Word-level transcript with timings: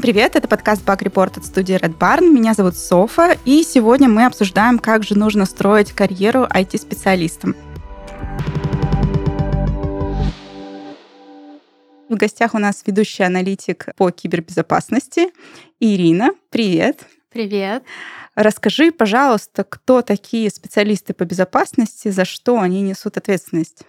Всем 0.00 0.14
привет, 0.14 0.34
это 0.34 0.48
подкаст 0.48 0.82
Bug 0.82 1.02
Report 1.02 1.36
от 1.36 1.44
студии 1.44 1.76
Red 1.78 1.98
Barn. 1.98 2.30
Меня 2.30 2.54
зовут 2.54 2.74
Софа, 2.74 3.36
и 3.44 3.62
сегодня 3.62 4.08
мы 4.08 4.24
обсуждаем, 4.24 4.78
как 4.78 5.02
же 5.02 5.14
нужно 5.14 5.44
строить 5.44 5.92
карьеру 5.92 6.44
IT-специалистам. 6.44 7.54
В 12.08 12.14
гостях 12.14 12.54
у 12.54 12.58
нас 12.58 12.82
ведущий 12.86 13.24
аналитик 13.24 13.94
по 13.96 14.10
кибербезопасности 14.10 15.34
Ирина. 15.80 16.30
Привет. 16.48 17.04
Привет. 17.28 17.84
Расскажи, 18.34 18.92
пожалуйста, 18.92 19.64
кто 19.64 20.00
такие 20.00 20.48
специалисты 20.48 21.12
по 21.12 21.26
безопасности, 21.26 22.08
за 22.08 22.24
что 22.24 22.58
они 22.58 22.80
несут 22.80 23.18
ответственность? 23.18 23.82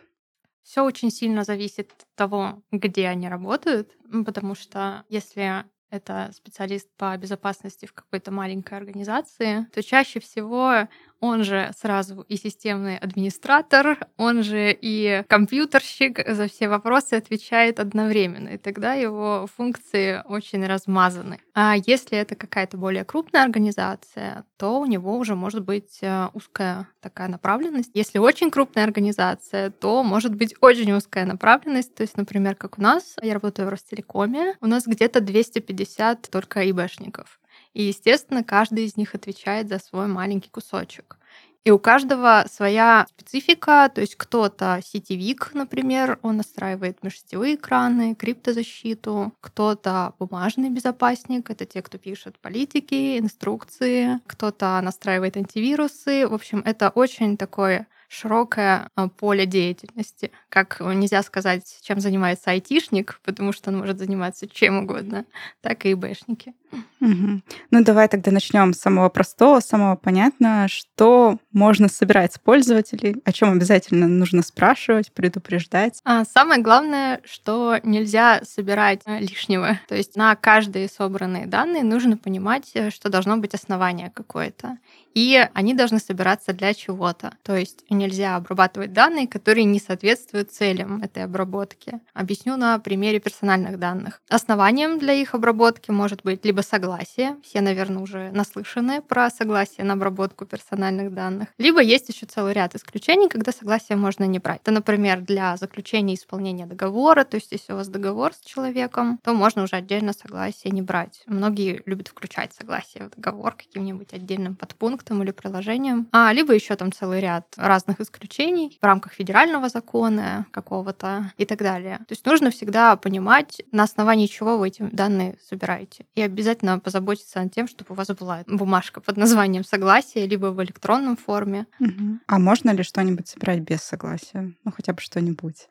Все 0.62 0.84
очень 0.84 1.10
сильно 1.10 1.46
зависит 1.46 1.94
от 1.94 2.06
того, 2.16 2.62
где 2.70 3.08
они 3.08 3.30
работают, 3.30 3.94
потому 4.26 4.56
что 4.56 5.06
если 5.08 5.64
это 5.92 6.32
специалист 6.34 6.90
по 6.98 7.16
безопасности 7.18 7.86
в 7.86 7.94
какой-то 7.94 8.32
маленькой 8.32 8.78
организации, 8.80 9.66
то 9.74 9.84
чаще 9.84 10.20
всего 10.20 10.88
он 11.22 11.44
же 11.44 11.72
сразу 11.80 12.26
и 12.28 12.36
системный 12.36 12.98
администратор, 12.98 13.98
он 14.18 14.44
же 14.44 14.78
и 14.80 15.24
компьютерщик 15.28 16.20
за 16.28 16.48
все 16.48 16.68
вопросы 16.68 17.14
отвечает 17.14 17.80
одновременно, 17.80 18.50
и 18.50 18.58
тогда 18.58 18.94
его 18.94 19.48
функции 19.56 20.22
очень 20.26 20.66
размазаны. 20.66 21.40
А 21.54 21.76
если 21.86 22.18
это 22.18 22.36
какая-то 22.36 22.78
более 22.78 23.06
крупная 23.06 23.44
организация, 23.44 24.46
то 24.58 24.80
у 24.80 24.86
него 24.86 25.18
уже 25.18 25.36
может 25.36 25.64
быть 25.64 26.00
э, 26.02 26.28
узкая 26.34 26.88
такая 27.02 27.28
направленность. 27.28 27.92
Если 27.94 28.20
очень 28.20 28.52
крупная 28.52 28.84
организация, 28.84 29.70
то 29.70 30.04
может 30.04 30.36
быть 30.36 30.56
очень 30.62 30.92
узкая 30.94 31.26
направленность. 31.26 31.94
То 31.96 32.02
есть, 32.02 32.18
например, 32.18 32.56
как 32.56 32.78
у 32.78 32.82
нас, 32.82 33.16
я 33.22 33.34
работаю 33.34 33.68
в 33.68 33.70
Ростелекоме, 33.72 34.56
у 34.62 34.68
нас 34.68 34.86
где-то 34.88 35.22
250 35.22 36.30
только 36.32 36.70
ИБшников. 36.70 37.41
И, 37.74 37.84
естественно, 37.84 38.44
каждый 38.44 38.86
из 38.86 38.98
них 38.98 39.16
отвечает 39.16 39.70
за 39.70 39.80
свой 39.80 40.08
маленький 40.08 40.50
кусочек. 40.50 41.18
И 41.64 41.70
у 41.70 41.78
каждого 41.78 42.46
своя 42.52 43.06
специфика, 43.08 43.88
то 43.94 44.02
есть 44.02 44.16
кто-то 44.16 44.80
сетевик, 44.84 45.52
например, 45.54 46.18
он 46.24 46.38
настраивает 46.38 47.04
межсетевые 47.04 47.54
экраны, 47.54 48.16
криптозащиту, 48.16 49.34
кто-то 49.42 50.16
бумажный 50.18 50.72
безопасник, 50.72 51.52
это 51.52 51.68
те, 51.68 51.84
кто 51.84 52.00
пишет 52.00 52.40
политики, 52.40 53.20
инструкции, 53.20 54.20
кто-то 54.26 54.82
настраивает 54.82 55.38
антивирусы. 55.38 56.28
В 56.28 56.34
общем, 56.34 56.64
это 56.66 56.90
очень 56.90 57.38
такое 57.38 57.88
широкое 58.08 58.90
а, 58.96 59.10
поле 59.10 59.46
деятельности. 59.46 60.32
Как 60.50 60.80
нельзя 60.80 61.22
сказать, 61.22 61.78
чем 61.84 62.00
занимается 62.00 62.50
айтишник, 62.50 63.20
потому 63.24 63.54
что 63.54 63.70
он 63.70 63.78
может 63.78 64.00
заниматься 64.00 64.48
чем 64.48 64.80
угодно, 64.80 65.26
так 65.62 65.86
и 65.86 65.94
ИБшники. 65.94 66.56
Угу. 67.02 67.42
Ну, 67.72 67.84
давай 67.84 68.08
тогда 68.08 68.32
начнем 68.32 68.74
с 68.74 68.80
самого 68.80 69.10
простого, 69.10 69.60
самого 69.60 69.96
понятного, 69.96 70.68
что 70.68 71.38
можно 71.52 71.90
собирать 71.90 72.34
с 72.34 72.40
пользователей, 72.40 73.22
о 73.26 73.32
чем 73.32 73.52
обязательно 73.52 74.08
нужно 74.08 74.44
спрашивать, 74.44 75.12
предупреждать. 75.12 76.00
А 76.06 76.24
самое 76.26 76.62
главное, 76.62 77.20
что 77.26 77.78
нельзя 77.84 78.42
собирать 78.44 79.02
э, 79.06 79.20
лишнего. 79.20 79.80
То 79.88 79.96
есть 79.96 80.16
на 80.16 80.36
каждые 80.36 80.88
собранные 80.88 81.48
данные 81.48 81.84
нужно 81.84 82.18
понимать, 82.18 82.72
э, 82.76 82.92
что 82.92 83.10
должно 83.10 83.38
быть 83.38 83.56
основание 83.56 84.12
какое-то. 84.14 84.78
И 85.14 85.46
они 85.54 85.74
должны 85.74 86.00
собираться 86.00 86.54
для 86.54 86.74
чего-то. 86.74 87.34
То 87.44 87.56
есть 87.56 87.84
нельзя 87.90 88.36
обрабатывать 88.38 88.94
данные, 88.94 89.28
которые 89.28 89.66
не 89.66 89.80
соответствуют 89.80 90.52
целям 90.52 91.02
этой 91.02 91.24
обработки. 91.24 92.00
Объясню 92.14 92.56
на 92.56 92.80
примере 92.80 93.20
персональных 93.20 93.78
данных. 93.78 94.22
Основанием 94.30 95.00
для 95.00 95.14
их 95.14 95.36
обработки 95.36 95.92
может 95.92 96.22
быть 96.24 96.46
либо 96.46 96.61
согласие, 96.62 97.38
все, 97.44 97.62
наверное, 97.62 98.02
уже 98.02 98.32
наслышаны 98.32 99.02
про 99.02 99.30
согласие 99.30 99.86
на 99.86 99.94
обработку 99.94 100.46
персональных 100.46 101.14
данных, 101.14 101.50
либо 101.58 101.82
есть 101.82 102.10
еще 102.10 102.26
целый 102.26 102.54
ряд 102.54 102.76
исключений, 102.76 103.30
когда 103.30 103.52
согласие 103.52 103.98
можно 103.98 104.24
не 104.26 104.40
брать. 104.40 104.62
Это, 104.64 104.72
например, 104.72 105.22
для 105.22 105.58
заключения 105.58 106.16
исполнения 106.16 106.66
договора, 106.66 107.24
то 107.24 107.36
есть 107.36 107.52
если 107.52 107.74
у 107.74 107.76
вас 107.76 107.88
договор 107.88 108.34
с 108.34 108.40
человеком, 108.40 109.20
то 109.24 109.34
можно 109.34 109.64
уже 109.64 109.76
отдельно 109.76 110.14
согласие 110.14 110.72
не 110.72 110.82
брать. 110.82 111.24
Многие 111.26 111.82
любят 111.86 112.08
включать 112.08 112.54
согласие 112.54 113.06
в 113.06 113.16
договор 113.16 113.56
каким-нибудь 113.56 114.14
отдельным 114.14 114.56
подпунктом 114.56 115.24
или 115.24 115.32
приложением, 115.32 116.08
а 116.12 116.32
либо 116.34 116.54
еще 116.54 116.76
там 116.76 116.92
целый 116.92 117.20
ряд 117.20 117.54
разных 117.58 118.00
исключений 118.00 118.78
в 118.82 118.86
рамках 118.86 119.14
федерального 119.14 119.70
закона 119.70 120.46
какого-то 120.52 121.32
и 121.38 121.46
так 121.46 121.60
далее. 121.60 121.98
То 122.00 122.12
есть 122.12 122.26
нужно 122.26 122.52
всегда 122.52 122.96
понимать, 122.96 123.62
на 123.72 123.84
основании 123.84 124.28
чего 124.28 124.58
вы 124.58 124.68
эти 124.68 124.84
данные 124.92 125.38
собираете. 125.48 126.06
И 126.16 126.22
обязательно 126.22 126.51
позаботиться 126.56 127.42
над 127.42 127.54
тем, 127.54 127.68
чтобы 127.68 127.94
у 127.94 127.96
вас 127.96 128.08
была 128.10 128.44
бумажка 128.48 129.02
под 129.02 129.18
названием 129.18 129.64
согласие, 129.64 130.28
либо 130.28 130.48
в 130.48 130.62
электронном 130.64 131.18
форме. 131.18 131.68
Угу. 131.80 132.20
А 132.28 132.40
можно 132.40 132.72
ли 132.72 132.84
что-нибудь 132.84 133.28
собирать 133.28 133.60
без 133.60 133.82
согласия? 133.82 134.54
Ну, 134.64 134.72
хотя 134.72 134.94
бы 134.94 135.02
что-нибудь. 135.02 135.68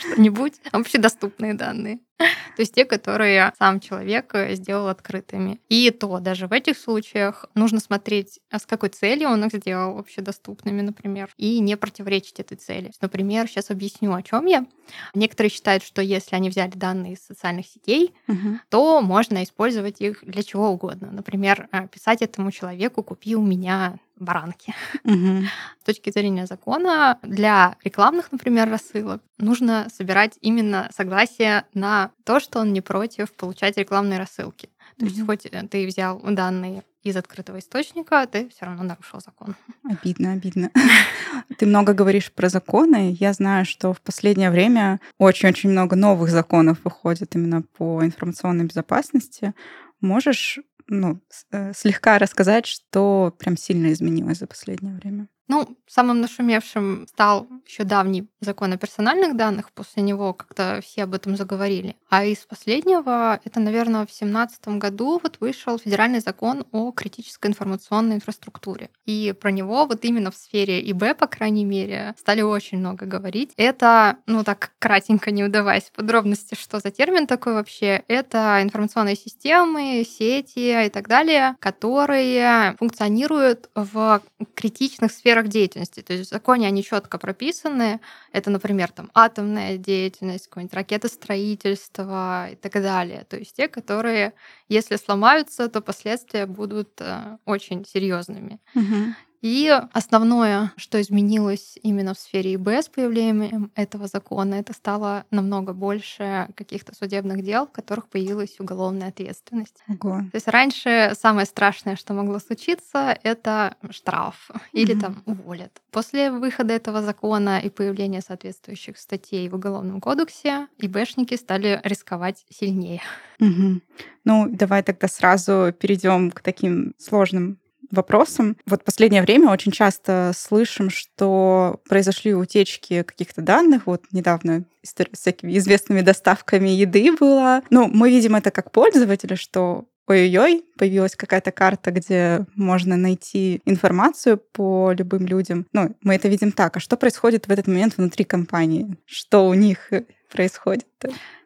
Что-нибудь? 0.00 0.60
Общедоступные 0.72 1.54
данные. 1.54 1.98
То 2.56 2.62
есть 2.62 2.74
те, 2.74 2.84
которые 2.84 3.52
сам 3.58 3.80
человек 3.80 4.34
э, 4.34 4.54
сделал 4.54 4.88
открытыми. 4.88 5.60
И 5.68 5.90
то 5.90 6.18
даже 6.18 6.48
в 6.48 6.52
этих 6.52 6.76
случаях 6.76 7.46
нужно 7.54 7.80
смотреть, 7.80 8.40
а 8.50 8.58
с 8.58 8.66
какой 8.66 8.88
целью 8.88 9.28
он 9.28 9.44
их 9.44 9.52
сделал 9.52 9.98
общедоступными, 9.98 10.80
например, 10.80 11.30
и 11.36 11.60
не 11.60 11.76
противоречить 11.76 12.40
этой 12.40 12.56
цели. 12.56 12.92
Например, 13.00 13.46
сейчас 13.46 13.70
объясню, 13.70 14.12
о 14.12 14.22
чем 14.22 14.46
я. 14.46 14.66
Некоторые 15.14 15.50
считают, 15.50 15.84
что 15.84 16.02
если 16.02 16.34
они 16.34 16.50
взяли 16.50 16.72
данные 16.72 17.12
из 17.12 17.24
социальных 17.24 17.66
сетей, 17.66 18.14
угу. 18.26 18.58
то 18.68 19.00
можно 19.00 19.44
использовать 19.44 20.00
их 20.00 20.24
для 20.24 20.42
чего 20.42 20.70
угодно. 20.70 21.10
Например, 21.12 21.68
э, 21.70 21.86
писать 21.88 22.22
этому 22.22 22.50
человеку 22.50 23.02
«купи 23.02 23.36
у 23.36 23.42
меня 23.42 23.98
баранки. 24.20 24.74
Угу. 25.04 25.44
С 25.82 25.84
точки 25.84 26.10
зрения 26.10 26.46
закона, 26.46 27.18
для 27.22 27.76
рекламных, 27.84 28.32
например, 28.32 28.68
рассылок 28.68 29.22
нужно 29.38 29.88
собирать 29.94 30.38
именно 30.40 30.88
согласие 30.94 31.64
на 31.74 32.10
то, 32.24 32.40
что 32.40 32.60
он 32.60 32.72
не 32.72 32.80
против 32.80 33.32
получать 33.32 33.76
рекламные 33.76 34.18
рассылки. 34.18 34.70
То 34.98 35.04
есть 35.04 35.24
хоть 35.24 35.46
э, 35.46 35.68
ты 35.68 35.86
взял 35.86 36.20
данные 36.20 36.82
из 37.02 37.16
открытого 37.16 37.58
источника, 37.58 38.26
ты 38.26 38.48
все 38.48 38.66
равно 38.66 38.82
нарушил 38.82 39.20
закон. 39.20 39.54
Обидно, 39.84 40.32
обидно. 40.32 40.70
Ты 41.58 41.66
много 41.66 41.94
говоришь 41.94 42.30
про 42.32 42.48
законы. 42.48 43.16
Я 43.18 43.32
знаю, 43.32 43.64
что 43.64 43.92
в 43.92 44.00
последнее 44.00 44.50
время 44.50 45.00
очень-очень 45.18 45.70
много 45.70 45.96
новых 45.96 46.30
законов 46.30 46.78
выходит 46.84 47.34
именно 47.34 47.62
по 47.62 48.04
информационной 48.04 48.66
безопасности. 48.66 49.54
Можешь 50.00 50.60
ну, 50.88 51.20
э, 51.52 51.72
слегка 51.74 52.18
рассказать, 52.18 52.66
что 52.66 53.34
прям 53.38 53.56
сильно 53.56 53.92
изменилось 53.92 54.38
за 54.38 54.46
последнее 54.46 54.94
время? 54.94 55.28
Ну, 55.48 55.76
самым 55.86 56.20
нашумевшим 56.20 57.06
стал 57.08 57.48
еще 57.66 57.84
давний 57.84 58.28
закон 58.40 58.72
о 58.72 58.76
персональных 58.76 59.36
данных. 59.36 59.72
После 59.72 60.02
него 60.02 60.34
как-то 60.34 60.80
все 60.82 61.04
об 61.04 61.14
этом 61.14 61.36
заговорили. 61.36 61.96
А 62.10 62.24
из 62.24 62.38
последнего, 62.38 63.40
это, 63.44 63.58
наверное, 63.58 64.02
в 64.02 64.08
2017 64.08 64.68
году 64.78 65.18
вот 65.22 65.38
вышел 65.40 65.78
федеральный 65.78 66.20
закон 66.20 66.66
о 66.72 66.92
критической 66.92 67.50
информационной 67.50 68.16
инфраструктуре. 68.16 68.90
И 69.06 69.34
про 69.40 69.50
него 69.50 69.86
вот 69.86 70.04
именно 70.04 70.30
в 70.30 70.36
сфере 70.36 70.80
ИБ, 70.90 71.16
по 71.16 71.26
крайней 71.26 71.64
мере, 71.64 72.14
стали 72.18 72.42
очень 72.42 72.78
много 72.78 73.06
говорить. 73.06 73.52
Это, 73.56 74.18
ну 74.26 74.44
так 74.44 74.72
кратенько 74.78 75.30
не 75.30 75.44
удаваясь 75.44 75.84
в 75.84 75.92
подробности, 75.92 76.54
что 76.54 76.78
за 76.78 76.90
термин 76.90 77.26
такой 77.26 77.54
вообще, 77.54 78.02
это 78.08 78.60
информационные 78.62 79.16
системы, 79.16 80.04
сети 80.08 80.86
и 80.86 80.90
так 80.90 81.08
далее, 81.08 81.56
которые 81.58 82.76
функционируют 82.78 83.70
в 83.74 84.22
критичных 84.54 85.12
сферах 85.12 85.37
сферах 85.38 85.48
деятельности. 85.48 86.02
То 86.02 86.12
есть 86.12 86.30
в 86.30 86.32
законе 86.32 86.66
они 86.66 86.82
четко 86.82 87.18
прописаны. 87.18 88.00
Это, 88.32 88.50
например, 88.50 88.90
там 88.90 89.10
атомная 89.14 89.76
деятельность, 89.76 90.48
какое-нибудь 90.48 90.74
ракетостроительство 90.74 92.50
и 92.50 92.56
так 92.56 92.72
далее. 92.72 93.24
То 93.28 93.36
есть 93.36 93.56
те, 93.56 93.68
которые, 93.68 94.32
если 94.68 94.96
сломаются, 94.96 95.68
то 95.68 95.80
последствия 95.80 96.46
будут 96.46 97.00
э, 97.00 97.38
очень 97.44 97.84
серьезными. 97.84 98.58
Угу. 98.74 99.14
И 99.40 99.68
основное, 99.92 100.72
что 100.76 101.00
изменилось 101.00 101.78
именно 101.82 102.14
в 102.14 102.18
сфере 102.18 102.54
ИБ 102.54 102.68
с 102.68 102.88
появлением 102.88 103.70
этого 103.74 104.06
закона, 104.06 104.54
это 104.54 104.72
стало 104.72 105.24
намного 105.30 105.72
больше 105.72 106.48
каких-то 106.56 106.94
судебных 106.94 107.42
дел, 107.42 107.66
в 107.66 107.70
которых 107.70 108.08
появилась 108.08 108.58
уголовная 108.58 109.08
ответственность. 109.08 109.76
Ого. 109.88 110.22
То 110.32 110.34
есть 110.34 110.48
раньше 110.48 111.12
самое 111.18 111.46
страшное, 111.46 111.96
что 111.96 112.14
могло 112.14 112.38
случиться, 112.38 113.16
это 113.22 113.76
штраф 113.90 114.50
или 114.72 114.94
угу. 114.94 115.00
там 115.00 115.22
уволят. 115.26 115.80
После 115.90 116.30
выхода 116.30 116.74
этого 116.74 117.02
закона 117.02 117.60
и 117.60 117.70
появления 117.70 118.20
соответствующих 118.20 118.98
статей 118.98 119.48
в 119.48 119.54
Уголовном 119.54 120.00
кодексе 120.00 120.66
ИБшники 120.78 121.36
стали 121.36 121.80
рисковать 121.84 122.44
сильнее. 122.50 123.02
Угу. 123.40 123.80
Ну, 124.24 124.48
давай 124.50 124.82
тогда 124.82 125.06
сразу 125.06 125.72
перейдем 125.78 126.30
к 126.30 126.40
таким 126.40 126.94
сложным 126.98 127.58
вопросом. 127.90 128.56
Вот 128.66 128.84
последнее 128.84 129.22
время 129.22 129.50
очень 129.50 129.72
часто 129.72 130.32
слышим, 130.36 130.90
что 130.90 131.80
произошли 131.88 132.34
утечки 132.34 133.02
каких-то 133.02 133.42
данных. 133.42 133.86
Вот 133.86 134.04
недавно 134.12 134.64
история 134.82 135.10
с 135.14 135.20
всякими 135.20 135.56
известными 135.58 136.00
доставками 136.00 136.68
еды 136.68 137.12
была. 137.16 137.62
Ну, 137.70 137.88
мы 137.88 138.10
видим 138.10 138.36
это 138.36 138.50
как 138.50 138.70
пользователи, 138.72 139.34
что 139.34 139.86
ой-ой-ой, 140.08 140.64
появилась 140.76 141.14
какая-то 141.16 141.52
карта, 141.52 141.90
где 141.90 142.46
можно 142.54 142.96
найти 142.96 143.60
информацию 143.64 144.38
по 144.38 144.92
любым 144.92 145.26
людям. 145.26 145.66
Ну, 145.72 145.94
мы 146.02 146.14
это 146.14 146.28
видим 146.28 146.52
так. 146.52 146.76
А 146.76 146.80
что 146.80 146.96
происходит 146.96 147.46
в 147.46 147.50
этот 147.50 147.66
момент 147.66 147.96
внутри 147.96 148.24
компании? 148.24 148.96
Что 149.04 149.46
у 149.46 149.54
них 149.54 149.90
происходит? 150.30 150.86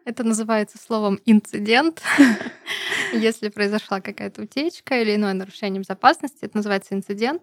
Это 0.05 0.25
называется 0.25 0.79
словом 0.79 1.21
инцидент. 1.27 2.03
Если 3.13 3.49
произошла 3.49 4.01
какая-то 4.01 4.43
утечка 4.43 5.01
или 5.01 5.15
иное 5.15 5.35
нарушение 5.35 5.81
безопасности, 5.81 6.39
это 6.43 6.57
называется 6.57 6.95
инцидент. 6.95 7.43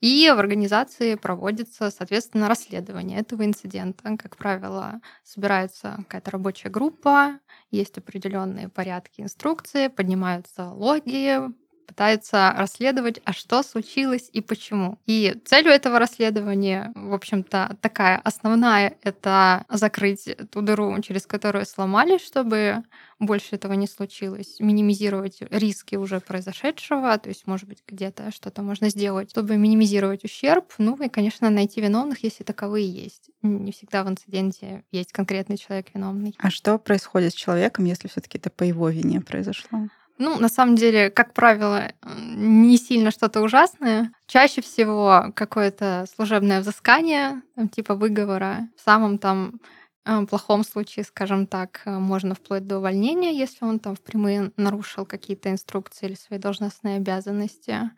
И 0.00 0.30
в 0.30 0.38
организации 0.38 1.14
проводится, 1.14 1.90
соответственно, 1.90 2.48
расследование 2.48 3.20
этого 3.20 3.44
инцидента. 3.44 4.16
Как 4.18 4.36
правило, 4.36 5.00
собирается 5.22 5.96
какая-то 6.08 6.32
рабочая 6.32 6.68
группа, 6.68 7.40
есть 7.70 7.96
определенные 7.98 8.68
порядки 8.68 9.22
инструкции, 9.22 9.88
поднимаются 9.88 10.68
логи, 10.70 11.40
пытается 11.86 12.54
расследовать, 12.56 13.20
а 13.24 13.32
что 13.32 13.62
случилось 13.62 14.30
и 14.32 14.40
почему. 14.40 14.98
И 15.06 15.36
целью 15.44 15.72
этого 15.72 15.98
расследования, 15.98 16.92
в 16.94 17.14
общем-то, 17.14 17.76
такая 17.80 18.20
основная— 18.24 18.96
это 19.02 19.64
закрыть 19.68 20.28
ту 20.50 20.62
дыру, 20.62 21.00
через 21.02 21.26
которую 21.26 21.66
сломались, 21.66 22.24
чтобы 22.24 22.82
больше 23.18 23.54
этого 23.56 23.74
не 23.74 23.86
случилось, 23.86 24.56
минимизировать 24.58 25.38
риски 25.50 25.96
уже 25.96 26.20
произошедшего, 26.20 27.16
то 27.18 27.28
есть, 27.28 27.46
может 27.46 27.68
быть, 27.68 27.82
где-то 27.86 28.30
что-то 28.32 28.62
можно 28.62 28.88
сделать, 28.88 29.30
чтобы 29.30 29.56
минимизировать 29.56 30.24
ущерб, 30.24 30.72
ну 30.78 30.96
и, 30.96 31.08
конечно, 31.08 31.50
найти 31.50 31.80
виновных, 31.80 32.22
если 32.24 32.44
таковые 32.44 32.88
есть. 32.88 33.30
Не 33.42 33.72
всегда 33.72 34.04
в 34.04 34.08
инциденте 34.08 34.84
есть 34.90 35.12
конкретный 35.12 35.56
человек 35.56 35.88
виновный. 35.94 36.34
А 36.38 36.50
что 36.50 36.78
происходит 36.78 37.32
с 37.32 37.36
человеком, 37.36 37.84
если 37.84 38.08
все 38.08 38.20
таки 38.20 38.38
это 38.38 38.50
по 38.50 38.64
его 38.64 38.88
вине 38.88 39.20
произошло? 39.20 39.88
Ну, 40.18 40.38
на 40.38 40.48
самом 40.48 40.76
деле, 40.76 41.10
как 41.10 41.34
правило, 41.34 41.92
не 42.04 42.76
сильно 42.76 43.10
что-то 43.10 43.40
ужасное. 43.40 44.12
Чаще 44.26 44.62
всего 44.62 45.32
какое-то 45.34 46.06
служебное 46.14 46.60
взыскание, 46.60 47.42
там, 47.56 47.68
типа 47.68 47.94
выговора. 47.96 48.68
В 48.76 48.80
самом 48.80 49.18
там 49.18 49.60
э, 50.04 50.24
плохом 50.26 50.64
случае, 50.64 51.04
скажем 51.04 51.46
так, 51.48 51.82
э, 51.84 51.98
можно 51.98 52.34
вплоть 52.36 52.66
до 52.66 52.78
увольнения, 52.78 53.32
если 53.32 53.64
он 53.64 53.80
там 53.80 53.96
впрямую 53.96 54.52
нарушил 54.56 55.04
какие-то 55.04 55.50
инструкции 55.50 56.06
или 56.06 56.14
свои 56.14 56.38
должностные 56.38 56.96
обязанности. 56.98 57.90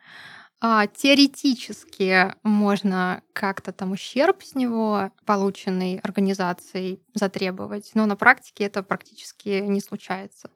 А, 0.61 0.87
теоретически 0.87 2.35
можно 2.43 3.23
как-то 3.35 3.73
там 3.73 3.93
ущерб 3.93 4.43
с 4.43 4.55
него, 4.55 5.13
полученный 5.27 5.99
организацией, 5.99 7.03
затребовать, 7.15 7.91
но 7.95 8.07
на 8.07 8.17
практике 8.17 8.65
это 8.65 8.83
практически 8.83 9.61
не 9.61 9.81
случается. 9.81 10.49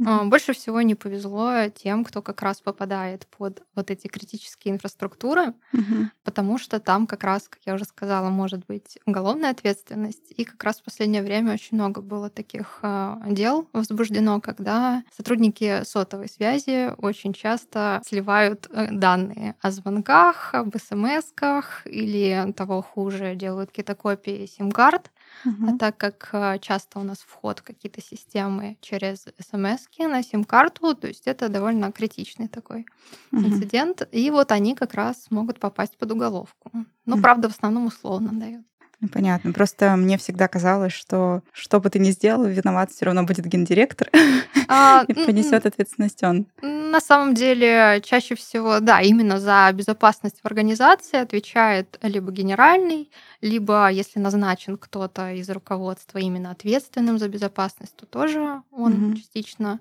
Mm-hmm. 0.00 0.28
Больше 0.28 0.52
всего 0.52 0.80
не 0.82 0.94
повезло 0.94 1.68
тем, 1.68 2.04
кто 2.04 2.22
как 2.22 2.40
раз 2.42 2.60
попадает 2.60 3.26
под 3.36 3.62
вот 3.74 3.90
эти 3.90 4.06
критические 4.06 4.74
инфраструктуры, 4.74 5.52
mm-hmm. 5.74 6.06
потому 6.24 6.58
что 6.58 6.80
там 6.80 7.06
как 7.06 7.22
раз, 7.22 7.48
как 7.48 7.60
я 7.66 7.74
уже 7.74 7.84
сказала, 7.84 8.30
может 8.30 8.64
быть 8.66 8.98
уголовная 9.04 9.50
ответственность. 9.50 10.32
И 10.36 10.44
как 10.44 10.62
раз 10.64 10.80
в 10.80 10.84
последнее 10.84 11.22
время 11.22 11.52
очень 11.52 11.76
много 11.76 12.00
было 12.00 12.30
таких 12.30 12.78
э, 12.82 13.16
дел 13.28 13.68
возбуждено, 13.72 14.40
когда 14.40 15.02
сотрудники 15.14 15.82
сотовой 15.84 16.28
связи 16.28 16.92
очень 16.96 17.34
часто 17.34 18.00
сливают 18.06 18.68
э, 18.70 18.88
данные 18.90 19.54
о 19.60 19.70
звонках, 19.70 20.54
об 20.54 20.74
смс-ках 20.76 21.86
или 21.86 22.52
того 22.56 22.80
хуже, 22.80 23.34
делают 23.34 23.70
какие-то 23.70 23.94
копии 23.94 24.46
сим-карт. 24.46 25.10
Uh-huh. 25.44 25.70
А 25.74 25.78
так 25.78 25.96
как 25.96 26.28
э, 26.32 26.58
часто 26.60 26.98
у 26.98 27.02
нас 27.02 27.18
вход 27.18 27.60
в 27.60 27.62
какие-то 27.62 28.02
системы 28.02 28.76
через 28.80 29.26
смс 29.38 29.88
на 29.98 30.22
сим-карту, 30.22 30.94
то 30.94 31.08
есть 31.08 31.26
это 31.26 31.48
довольно 31.48 31.92
критичный 31.92 32.48
такой 32.48 32.86
uh-huh. 33.32 33.46
инцидент. 33.46 34.08
И 34.12 34.30
вот 34.30 34.52
они 34.52 34.74
как 34.74 34.94
раз 34.94 35.26
могут 35.30 35.58
попасть 35.58 35.96
под 35.96 36.12
уголовку. 36.12 36.70
Ну, 36.72 37.16
uh-huh. 37.16 37.22
правда, 37.22 37.48
в 37.48 37.52
основном 37.52 37.86
условно 37.86 38.32
дают. 38.32 38.66
Ну, 39.00 39.08
понятно. 39.08 39.52
Просто 39.52 39.96
мне 39.96 40.18
всегда 40.18 40.46
казалось, 40.46 40.92
что 40.92 41.42
что 41.52 41.80
бы 41.80 41.88
ты 41.88 41.98
ни 41.98 42.10
сделал, 42.10 42.44
виноват 42.44 42.90
все 42.90 43.06
равно 43.06 43.22
будет 43.24 43.46
гендиректор 43.46 44.08
а, 44.68 45.04
и 45.08 45.14
понесет 45.14 45.64
ответственность 45.64 46.22
он. 46.22 46.46
На 46.60 47.00
самом 47.00 47.34
деле, 47.34 48.02
чаще 48.04 48.34
всего, 48.34 48.80
да, 48.80 49.00
именно 49.00 49.40
за 49.40 49.70
безопасность 49.72 50.40
в 50.42 50.46
организации 50.46 51.18
отвечает 51.18 51.98
либо 52.02 52.30
генеральный, 52.30 53.10
либо 53.40 53.88
если 53.90 54.18
назначен 54.18 54.76
кто-то 54.76 55.32
из 55.32 55.48
руководства 55.48 56.18
именно 56.18 56.50
ответственным 56.50 57.18
за 57.18 57.28
безопасность, 57.28 57.96
то 57.96 58.04
тоже 58.04 58.62
он 58.70 59.16
частично. 59.16 59.80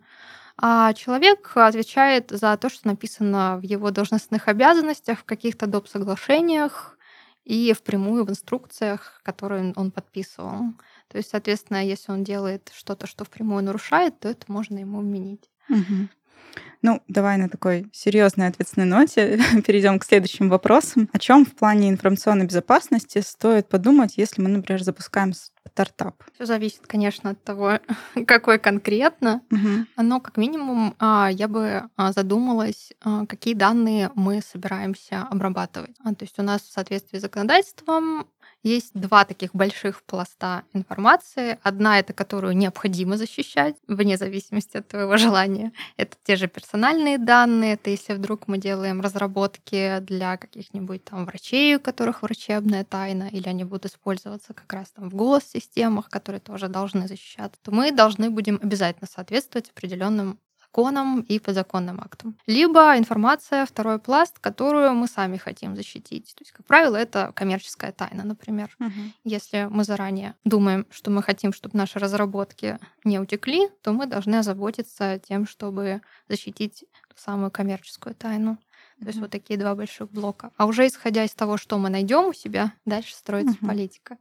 А 0.62 0.94
человек 0.94 1.51
отвечает 1.56 2.31
за 2.31 2.56
то, 2.57 2.69
что 2.69 2.88
написано 2.88 3.57
в 3.57 3.63
его 3.63 3.92
должностных 3.92 4.48
обязанностях, 4.48 5.19
в 5.19 5.24
каких-то 5.24 5.68
доп. 5.68 5.88
соглашениях, 5.88 6.98
и 7.50 7.74
впрямую 7.74 8.25
в 8.25 8.30
инструкциях, 8.30 9.22
которые 9.24 9.74
он 9.75 9.90
подписывал. 9.90 10.74
То 11.07 11.18
есть, 11.18 11.31
соответственно, 11.31 11.84
если 11.84 12.12
он 12.12 12.24
делает 12.24 12.72
что-то, 12.75 13.07
что 13.07 13.25
впрямую 13.25 13.63
нарушает, 13.63 14.19
то 14.19 14.30
это 14.30 14.46
можно 14.51 14.78
ему 14.78 15.00
вменить. 15.00 15.50
Угу. 15.68 16.10
Ну, 16.81 17.01
давай 17.07 17.38
на 17.38 17.50
такой 17.50 17.89
серьезной 17.91 18.47
ответственной 18.47 18.88
ноте 18.88 19.39
перейдем 19.65 20.00
к 20.00 20.06
следующим 20.06 20.50
вопросам. 20.50 21.09
О 21.11 21.19
чем 21.19 21.45
в 21.45 21.53
плане 21.53 21.89
информационной 21.89 22.45
безопасности 22.45 23.19
стоит 23.19 23.67
подумать, 23.67 24.13
если 24.15 24.41
мы, 24.41 24.50
например, 24.50 24.81
запускаем 24.81 25.33
стартап? 25.33 26.23
Все 26.35 26.45
зависит, 26.45 26.88
конечно, 26.88 27.31
от 27.31 27.44
того, 27.44 27.79
какой 28.27 28.59
конкретно. 28.59 29.41
Угу. 29.51 30.03
Но 30.03 30.19
как 30.21 30.38
минимум 30.38 30.95
а, 31.00 31.29
я 31.31 31.47
бы 31.47 31.89
а, 31.97 32.13
задумалась, 32.13 32.94
а, 33.01 33.25
какие 33.25 33.53
данные 33.53 34.11
мы 34.15 34.41
собираемся 34.41 35.23
обрабатывать. 35.29 35.95
То 35.97 36.15
есть 36.21 36.39
у 36.39 36.44
нас 36.44 36.61
в 36.61 36.71
соответствии 36.71 37.17
с 37.17 37.21
законодательством 37.21 38.27
есть 38.63 38.91
два 38.94 39.25
таких 39.25 39.56
больших 39.56 40.03
пласта 40.03 40.63
информации. 40.73 41.57
Одна 41.63 42.00
это, 42.00 42.13
которую 42.13 42.56
необходимо 42.57 43.17
защищать, 43.17 43.75
вне 43.88 44.17
зависимости 44.17 44.77
от 44.77 44.88
твоего 44.88 45.17
желания. 45.17 45.71
Это 45.97 46.17
те 46.23 46.35
же 46.35 46.47
персональные 46.47 47.17
данные. 47.17 47.73
Это 47.73 47.89
если 47.89 48.13
вдруг 48.13 48.47
мы 48.47 48.57
делаем 48.57 49.01
разработки 49.01 49.99
для 49.99 50.37
каких-нибудь 50.37 51.06
там 51.06 51.25
врачей, 51.25 51.75
у 51.75 51.80
которых 51.80 52.21
врачебная 52.21 52.83
тайна, 52.83 53.30
или 53.31 53.47
они 53.47 53.63
будут 53.63 53.85
использоваться 53.85 54.54
как 54.54 54.71
раз 54.73 54.89
там 54.92 55.09
в 55.09 55.16
госсистемах, 55.16 56.09
которые 56.09 56.42
тоже 56.42 56.68
должны 56.68 57.07
защищаться, 57.07 57.59
то 57.61 57.71
мы 57.71 57.92
должны 57.92 58.30
будем 58.30 58.59
обязательно 58.61 59.07
соответствовать 59.07 59.69
определенным 59.69 60.39
законам 60.69 61.21
и 61.21 61.40
подзаконным 61.40 61.99
актам. 61.99 62.38
Либо 62.47 62.97
информация, 62.97 63.66
второй 63.66 63.99
пласт, 63.99 64.40
которую 64.40 64.94
мы 64.94 65.07
сами 65.07 65.38
хотим 65.38 65.76
защитить. 65.76 66.35
То 66.35 66.42
есть, 66.42 66.52
как 66.52 66.66
правило, 66.66 66.95
это 66.95 67.31
коммерческая 67.35 67.92
тайна, 67.92 68.23
например. 68.23 68.76
Угу. 68.80 68.92
Если 69.23 69.68
мы 69.69 69.83
заранее 69.83 70.35
думаем, 70.45 70.85
что 70.92 71.11
мы 71.11 71.23
хотим, 71.23 71.54
чтобы 71.54 71.78
наши 71.78 71.99
разработки 71.99 72.78
не 73.04 73.19
утекли, 73.19 73.69
то 73.81 73.94
мы 73.94 74.06
должны 74.06 74.35
озаботиться 74.35 75.19
тем, 75.28 75.47
чтобы 75.47 76.02
защитить 76.28 76.85
ту 77.09 77.16
самую 77.18 77.52
коммерческую 77.52 78.16
тайну. 78.16 78.57
То 78.99 79.07
есть 79.07 79.19
вот 79.19 79.31
такие 79.31 79.57
два 79.57 79.76
больших 79.76 80.11
блока. 80.11 80.52
А 80.57 80.66
уже 80.66 80.85
исходя 80.85 81.23
из 81.23 81.33
того, 81.33 81.57
что 81.57 81.78
мы 81.78 81.90
найдем 81.90 82.26
у 82.26 82.33
себя, 82.33 82.73
дальше 82.85 83.16
строится 83.16 83.56
угу. 83.59 83.68
политика. 83.68 84.18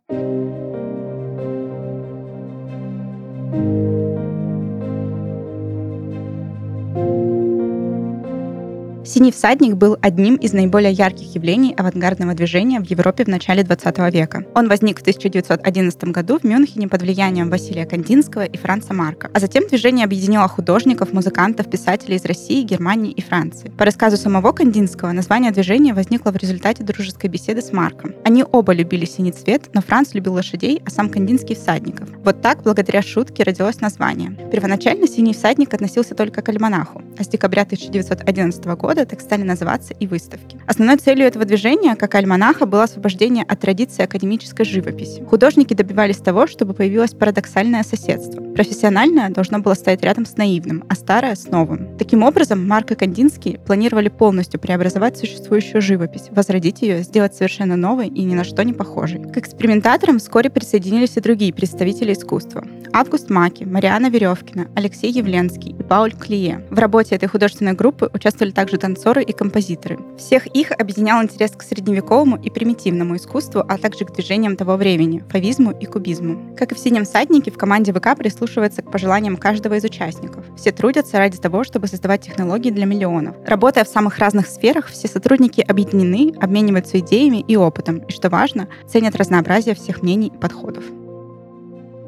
«Синий 9.19 9.33
всадник» 9.33 9.75
был 9.75 9.99
одним 10.01 10.37
из 10.37 10.53
наиболее 10.53 10.93
ярких 10.93 11.35
явлений 11.35 11.75
авангардного 11.77 12.35
движения 12.35 12.79
в 12.79 12.85
Европе 12.85 13.25
в 13.25 13.27
начале 13.27 13.65
20 13.65 13.99
века. 14.15 14.45
Он 14.55 14.69
возник 14.69 14.99
в 14.99 15.01
1911 15.01 16.05
году 16.05 16.39
в 16.39 16.45
Мюнхене 16.45 16.87
под 16.87 17.03
влиянием 17.03 17.51
Василия 17.51 17.85
Кандинского 17.85 18.45
и 18.45 18.57
Франца 18.57 18.95
Марка. 18.95 19.29
А 19.35 19.41
затем 19.41 19.67
движение 19.67 20.05
объединило 20.05 20.47
художников, 20.47 21.13
музыкантов, 21.13 21.69
писателей 21.69 22.15
из 22.15 22.25
России, 22.27 22.63
Германии 22.63 23.11
и 23.11 23.21
Франции. 23.21 23.73
По 23.77 23.85
рассказу 23.85 24.17
самого 24.17 24.53
Кандинского, 24.53 25.11
название 25.11 25.51
движения 25.51 25.95
возникло 25.95 26.31
в 26.31 26.37
результате 26.37 26.85
дружеской 26.85 27.29
беседы 27.29 27.61
с 27.61 27.73
Марком. 27.73 28.15
Они 28.25 28.45
оба 28.45 28.73
любили 28.73 29.05
синий 29.05 29.33
цвет, 29.33 29.69
но 29.75 29.81
Франц 29.81 30.15
любил 30.15 30.35
лошадей, 30.35 30.81
а 30.87 30.91
сам 30.91 31.11
Кандинский— 31.11 31.57
всадников. 31.57 32.09
Вот 32.23 32.41
так, 32.41 32.63
благодаря 32.63 33.03
шутке, 33.03 33.43
родилось 33.43 33.81
название. 33.81 34.39
Первоначально 34.53 35.09
«Синий 35.09 35.35
всадник» 35.35 35.75
относился 35.75 36.15
только 36.15 36.41
к 36.41 36.49
альманаху, 36.51 37.03
а 37.19 37.25
с 37.25 37.27
декабря 37.27 37.63
1911 37.63 38.65
года 38.77 39.08
так 39.09 39.21
стали 39.21 39.43
называться 39.43 39.95
и 39.95 40.07
выставки. 40.07 40.59
Основной 40.67 40.97
целью 40.97 41.27
этого 41.27 41.45
движения, 41.45 41.97
как 41.97 42.15
альманаха, 42.15 42.67
было 42.67 42.85
освобождение 42.85 43.45
от 43.45 43.61
традиции 43.61 44.03
академической 44.03 44.65
живописи. 44.65 45.25
Художники 45.25 45.75
добивались 45.75 46.19
того, 46.19 46.47
чтобы 46.47 46.75
появилось 46.75 47.15
парадоксальное 47.15 47.83
соседство. 47.83 48.41
Профессиональное 48.41 49.31
должно 49.31 49.59
было 49.61 49.75
стоять 49.75 50.03
рядом 50.03 50.27
с 50.27 50.37
наивным, 50.37 50.85
а 50.89 50.95
старое— 50.95 51.35
с 51.37 51.47
новым. 51.47 51.97
Таким 51.99 52.23
образом, 52.23 52.67
Марк 52.67 52.93
и 52.93 52.95
Кандинский 52.95 53.59
планировали 53.59 54.09
полностью 54.09 54.61
преобразовать 54.61 55.19
существующую 55.19 55.81
живопись, 55.81 56.29
возродить 56.31 56.83
ее, 56.83 57.03
сделать 57.03 57.35
совершенно 57.35 57.77
новой 57.77 58.09
и 58.09 58.25
ни 58.25 58.35
на 58.35 58.45
что 58.45 58.63
не 58.65 58.73
похожей. 58.73 59.23
К 59.23 59.39
экспериментаторам 59.39 60.19
вскоре 60.19 60.51
присоединились 60.51 61.17
и 61.17 61.21
другие 61.21 61.53
представители 61.53 62.13
искусства. 62.13 62.65
Август 62.93 63.31
Маки, 63.31 63.65
Мариана 63.65 64.09
Веревкина, 64.09 64.69
Алексей 64.75 65.11
Явленский 65.11 65.73
и 65.79 65.83
Пауль 65.83 66.13
Клие. 66.13 66.65
В 66.71 66.79
работе 66.79 67.15
этой 67.15 67.29
художественной 67.29 67.75
группы 67.75 68.11
участвовали 68.13 68.53
также 68.53 68.79
танцоры 68.89 69.23
и 69.23 69.33
композиторы. 69.33 69.99
Всех 70.17 70.47
их 70.47 70.73
объединял 70.73 71.23
интерес 71.23 71.51
к 71.51 71.63
средневековому 71.63 72.37
и 72.37 72.49
примитивному 72.49 73.17
искусству, 73.17 73.63
а 73.69 73.77
также 73.77 74.07
к 74.07 74.13
движениям 74.13 74.57
того 74.57 74.77
времени— 74.77 75.23
фавизму 75.31 75.73
и 75.73 75.85
кубизму. 75.85 76.57
Как 76.57 76.73
и 76.73 76.75
в 76.75 76.79
«Синем 76.79 77.05
саднике», 77.05 77.51
в 77.51 77.59
команде 77.59 77.93
ВК 77.93 78.17
прислушивается 78.17 78.81
к 78.81 78.91
пожеланиям 78.91 79.37
каждого 79.37 79.75
из 79.75 79.85
участников. 79.85 80.47
Все 80.57 80.73
трудятся 80.73 81.19
ради 81.19 81.37
того, 81.37 81.65
чтобы 81.65 81.87
создавать 81.87 82.23
технологии 82.23 82.71
для 82.71 82.87
миллионов. 82.87 83.37
Работая 83.47 83.85
в 83.85 83.89
самых 83.89 84.19
разных 84.19 84.47
сферах, 84.47 84.87
все 84.87 85.07
сотрудники 85.07 85.61
объединены, 85.61 86.35
обмениваются 86.41 86.99
идеями 87.01 87.45
и 87.47 87.57
опытом, 87.57 87.99
и, 87.99 88.13
что 88.13 88.31
важно, 88.31 88.69
ценят 88.87 89.17
разнообразие 89.17 89.75
всех 89.75 90.03
мнений 90.03 90.29
и 90.29 90.39
подходов. 90.39 90.85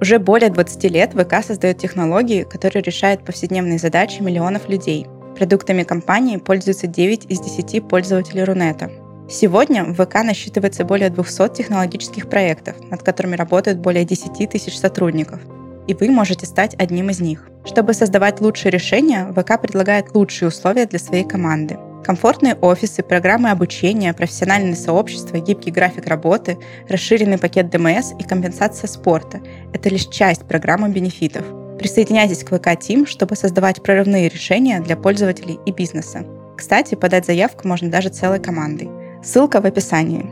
Уже 0.00 0.18
более 0.18 0.48
20 0.48 0.84
лет 0.84 1.12
ВК 1.12 1.44
создает 1.44 1.76
технологии, 1.76 2.44
которые 2.44 2.82
решают 2.82 3.22
повседневные 3.22 3.78
задачи 3.78 4.22
миллионов 4.22 4.66
людей. 4.66 5.06
Продуктами 5.36 5.82
компании 5.84 6.36
пользуются 6.36 6.86
9 6.86 7.26
из 7.30 7.40
10 7.40 7.88
пользователей 7.88 8.44
Рунета. 8.44 8.90
Сегодня 9.28 9.84
в 9.84 9.94
ВК 9.94 10.16
насчитывается 10.24 10.84
более 10.84 11.10
200 11.10 11.54
технологических 11.54 12.28
проектов, 12.28 12.76
над 12.90 13.02
которыми 13.02 13.36
работают 13.36 13.78
более 13.78 14.04
10 14.04 14.50
тысяч 14.50 14.78
сотрудников. 14.78 15.40
И 15.86 15.94
вы 15.94 16.10
можете 16.10 16.46
стать 16.46 16.74
одним 16.78 17.10
из 17.10 17.20
них. 17.20 17.48
Чтобы 17.64 17.94
создавать 17.94 18.40
лучшие 18.40 18.72
решения, 18.72 19.32
ВК 19.32 19.60
предлагает 19.60 20.14
лучшие 20.14 20.48
условия 20.48 20.86
для 20.86 20.98
своей 20.98 21.24
команды– 21.24 21.78
Комфортные 22.04 22.54
офисы, 22.54 23.02
программы 23.02 23.50
обучения, 23.50 24.14
профессиональные 24.14 24.74
сообщества, 24.74 25.38
гибкий 25.38 25.70
график 25.70 26.06
работы, 26.06 26.58
расширенный 26.88 27.38
пакет 27.38 27.70
ДМС 27.70 28.12
и 28.18 28.24
компенсация 28.24 28.88
спорта– 28.88 29.40
это 29.72 29.88
лишь 29.90 30.06
часть 30.06 30.44
программы 30.46 30.88
бенефитов. 30.88 31.44
Присоединяйтесь 31.80 32.44
к 32.44 32.54
ВК 32.54 32.66
Team, 32.76 33.06
чтобы 33.06 33.36
создавать 33.36 33.82
прорывные 33.82 34.28
решения 34.28 34.82
для 34.82 34.98
пользователей 34.98 35.58
и 35.64 35.72
бизнеса. 35.72 36.26
Кстати, 36.54 36.94
подать 36.94 37.24
заявку 37.24 37.66
можно 37.66 37.90
даже 37.90 38.10
целой 38.10 38.38
командой. 38.38 38.90
Ссылка 39.24 39.62
в 39.62 39.64
описании. 39.64 40.28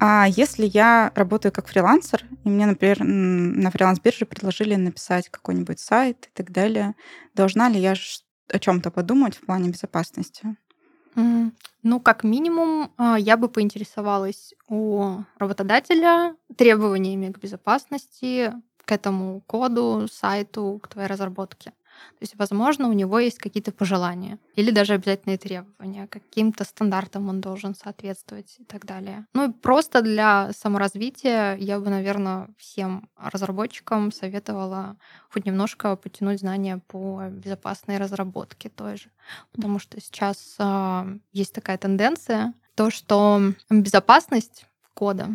А 0.00 0.26
если 0.26 0.70
я 0.72 1.12
работаю 1.14 1.52
как 1.52 1.68
фрилансер, 1.68 2.24
и 2.44 2.48
мне, 2.48 2.64
например, 2.64 3.04
на 3.04 3.70
фриланс-бирже 3.70 4.24
предложили 4.24 4.74
написать 4.76 5.28
какой-нибудь 5.28 5.80
сайт 5.80 6.28
и 6.28 6.30
так 6.34 6.50
далее, 6.50 6.94
должна 7.34 7.68
ли 7.68 7.78
я 7.78 7.94
о 8.48 8.58
чем-то 8.58 8.90
подумать 8.90 9.36
в 9.36 9.44
плане 9.44 9.68
безопасности? 9.68 10.56
Ну, 11.14 12.00
как 12.00 12.24
минимум, 12.24 12.92
а, 12.96 13.18
я 13.18 13.36
бы 13.36 13.48
поинтересовалась 13.48 14.54
у 14.68 15.18
работодателя 15.38 16.36
требованиями 16.56 17.32
к 17.32 17.38
безопасности, 17.38 18.52
к 18.84 18.92
этому 18.92 19.40
коду, 19.46 20.06
сайту, 20.10 20.80
к 20.82 20.88
твоей 20.88 21.08
разработке. 21.08 21.72
То 22.18 22.22
есть, 22.22 22.34
возможно, 22.36 22.88
у 22.88 22.92
него 22.92 23.18
есть 23.18 23.38
какие-то 23.38 23.72
пожелания 23.72 24.38
или 24.54 24.70
даже 24.70 24.94
обязательные 24.94 25.38
требования, 25.38 26.06
каким-то 26.06 26.64
стандартам 26.64 27.28
он 27.28 27.40
должен 27.40 27.74
соответствовать 27.74 28.56
и 28.58 28.64
так 28.64 28.86
далее. 28.86 29.26
Ну 29.34 29.50
и 29.50 29.52
просто 29.52 30.02
для 30.02 30.52
саморазвития 30.52 31.56
я 31.56 31.80
бы, 31.80 31.90
наверное, 31.90 32.48
всем 32.58 33.08
разработчикам 33.16 34.12
советовала 34.12 34.96
хоть 35.30 35.46
немножко 35.46 35.96
потянуть 35.96 36.40
знания 36.40 36.80
по 36.86 37.22
безопасной 37.30 37.98
разработке 37.98 38.68
той 38.68 38.96
же. 38.96 39.10
Потому 39.52 39.78
что 39.78 40.00
сейчас 40.00 40.56
э, 40.58 41.18
есть 41.32 41.54
такая 41.54 41.78
тенденция, 41.78 42.54
то, 42.74 42.90
что 42.90 43.40
безопасность 43.70 44.66
кода 44.94 45.28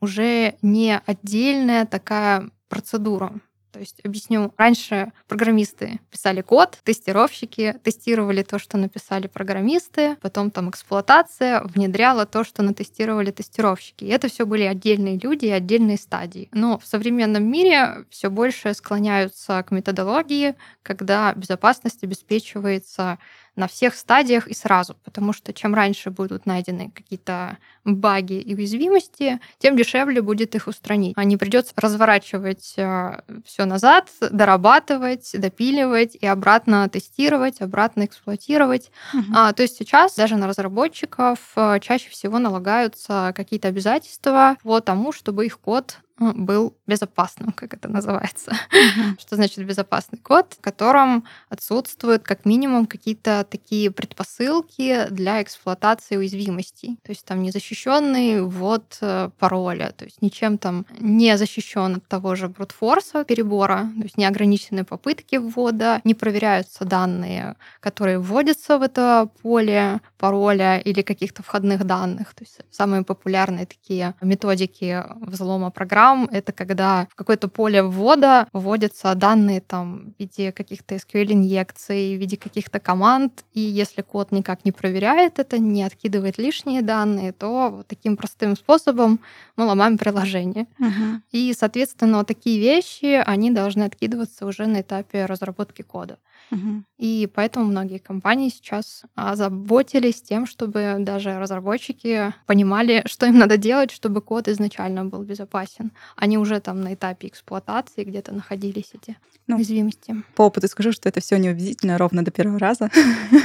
уже 0.00 0.56
не 0.62 0.98
отдельная 1.06 1.86
такая 1.86 2.50
процедура. 2.68 3.32
То 3.76 3.80
есть 3.80 4.00
объясню. 4.04 4.54
Раньше 4.56 5.12
программисты 5.28 6.00
писали 6.10 6.40
код, 6.40 6.78
тестировщики 6.82 7.78
тестировали 7.84 8.42
то, 8.42 8.58
что 8.58 8.78
написали 8.78 9.26
программисты, 9.26 10.16
потом 10.22 10.50
там 10.50 10.70
эксплуатация 10.70 11.62
внедряла 11.62 12.24
то, 12.24 12.42
что 12.42 12.62
натестировали 12.62 13.30
тестировщики. 13.32 14.04
И 14.04 14.08
это 14.08 14.28
все 14.28 14.46
были 14.46 14.62
отдельные 14.62 15.18
люди 15.18 15.44
и 15.44 15.50
отдельные 15.50 15.98
стадии. 15.98 16.48
Но 16.52 16.78
в 16.78 16.86
современном 16.86 17.44
мире 17.44 18.06
все 18.08 18.30
больше 18.30 18.72
склоняются 18.72 19.62
к 19.62 19.70
методологии, 19.72 20.54
когда 20.82 21.34
безопасность 21.34 22.02
обеспечивается 22.02 23.18
на 23.56 23.68
всех 23.68 23.94
стадиях 23.94 24.46
и 24.46 24.54
сразу, 24.54 24.96
потому 25.04 25.32
что 25.32 25.52
чем 25.52 25.74
раньше 25.74 26.10
будут 26.10 26.46
найдены 26.46 26.90
какие-то 26.94 27.56
баги 27.84 28.34
и 28.34 28.54
уязвимости, 28.54 29.40
тем 29.58 29.76
дешевле 29.76 30.20
будет 30.20 30.54
их 30.54 30.66
устранить. 30.66 31.14
А 31.16 31.24
не 31.24 31.36
придется 31.36 31.72
разворачивать 31.76 32.74
э, 32.76 33.20
все 33.44 33.64
назад, 33.64 34.10
дорабатывать, 34.20 35.30
допиливать 35.34 36.14
и 36.14 36.26
обратно 36.26 36.88
тестировать, 36.88 37.60
обратно 37.60 38.04
эксплуатировать. 38.04 38.90
Угу. 39.14 39.24
А, 39.34 39.52
то 39.52 39.62
есть 39.62 39.76
сейчас 39.76 40.14
даже 40.16 40.36
на 40.36 40.46
разработчиков 40.46 41.38
э, 41.56 41.80
чаще 41.80 42.10
всего 42.10 42.38
налагаются 42.38 43.32
какие-то 43.34 43.68
обязательства 43.68 44.56
по 44.62 44.80
тому, 44.80 45.12
чтобы 45.12 45.46
их 45.46 45.58
код 45.58 45.98
был 46.18 46.74
безопасным, 46.86 47.52
как 47.52 47.74
это 47.74 47.88
называется. 47.88 48.52
Uh-huh. 48.52 49.18
Что 49.20 49.36
значит 49.36 49.64
безопасный 49.64 50.18
код, 50.18 50.54
в 50.58 50.60
котором 50.62 51.24
отсутствуют 51.50 52.22
как 52.22 52.44
минимум 52.44 52.86
какие-то 52.86 53.46
такие 53.48 53.90
предпосылки 53.90 55.06
для 55.10 55.42
эксплуатации 55.42 56.16
уязвимостей. 56.16 56.98
То 57.02 57.12
есть 57.12 57.24
там 57.24 57.42
незащищенный 57.42 58.42
ввод 58.42 58.96
э, 59.00 59.30
пароля, 59.38 59.92
то 59.96 60.04
есть 60.04 60.22
ничем 60.22 60.58
там 60.58 60.86
не 60.98 61.36
защищен 61.36 61.96
от 61.96 62.08
того 62.08 62.34
же 62.34 62.48
брутфорса 62.48 63.24
перебора, 63.24 63.90
то 63.96 64.02
есть 64.02 64.16
неограниченные 64.16 64.84
попытки 64.84 65.36
ввода, 65.36 66.00
не 66.04 66.14
проверяются 66.14 66.84
данные, 66.84 67.56
которые 67.80 68.18
вводятся 68.18 68.78
в 68.78 68.82
это 68.82 69.28
поле 69.42 70.00
пароля 70.18 70.78
или 70.78 71.02
каких-то 71.02 71.42
входных 71.42 71.84
данных. 71.84 72.34
То 72.34 72.44
есть 72.44 72.60
самые 72.70 73.04
популярные 73.04 73.66
такие 73.66 74.14
методики 74.22 75.04
взлома 75.20 75.70
программ 75.70 76.05
программ— 76.06 76.28
это 76.32 76.52
когда 76.52 77.06
в 77.10 77.14
какое-то 77.14 77.48
поле 77.48 77.82
ввода 77.82 78.46
вводятся 78.52 79.14
данные 79.14 79.60
там 79.60 80.12
в 80.16 80.20
виде 80.20 80.52
каких-то 80.52 80.94
SQL-инъекций, 80.94 82.16
в 82.16 82.20
виде 82.20 82.36
каких-то 82.36 82.78
команд, 82.80 83.44
и 83.54 83.60
если 83.60 84.02
код 84.02 84.32
никак 84.32 84.64
не 84.64 84.72
проверяет 84.72 85.38
это, 85.38 85.58
не 85.58 85.82
откидывает 85.82 86.38
лишние 86.38 86.82
данные, 86.82 87.32
то 87.32 87.70
вот 87.70 87.86
таким 87.86 88.16
простым 88.16 88.56
способом 88.56 89.18
мы 89.56 89.64
ломаем 89.64 89.98
приложение. 89.98 90.66
Uh-huh. 90.80 91.20
И, 91.32 91.54
соответственно, 91.58 92.18
вот 92.18 92.26
такие 92.26 92.60
вещи, 92.60 93.22
они 93.26 93.50
должны 93.50 93.84
откидываться 93.84 94.46
уже 94.46 94.66
на 94.66 94.80
этапе 94.80 95.26
разработки 95.26 95.82
кода. 95.82 96.18
Угу. 96.50 96.84
И 96.98 97.28
поэтому 97.34 97.66
многие 97.66 97.98
компании 97.98 98.50
сейчас 98.50 99.02
озаботились 99.14 100.22
тем, 100.22 100.46
чтобы 100.46 100.96
даже 101.00 101.38
разработчики 101.38 102.32
понимали, 102.46 103.02
что 103.06 103.26
им 103.26 103.38
надо 103.38 103.56
делать, 103.56 103.90
чтобы 103.90 104.20
код 104.20 104.48
изначально 104.48 105.04
был 105.04 105.22
безопасен. 105.22 105.90
Они 106.16 106.38
уже 106.38 106.60
там 106.60 106.80
на 106.80 106.94
этапе 106.94 107.28
эксплуатации 107.28 108.04
где-то 108.04 108.32
находились 108.32 108.90
эти 108.92 109.16
ну, 109.46 109.56
уязвимости. 109.56 110.16
По 110.34 110.42
опыту 110.42 110.68
скажу, 110.68 110.92
что 110.92 111.08
это 111.08 111.20
все 111.20 111.36
неубедительно 111.36 111.98
ровно 111.98 112.24
до 112.24 112.30
первого 112.30 112.58
раза. 112.58 112.90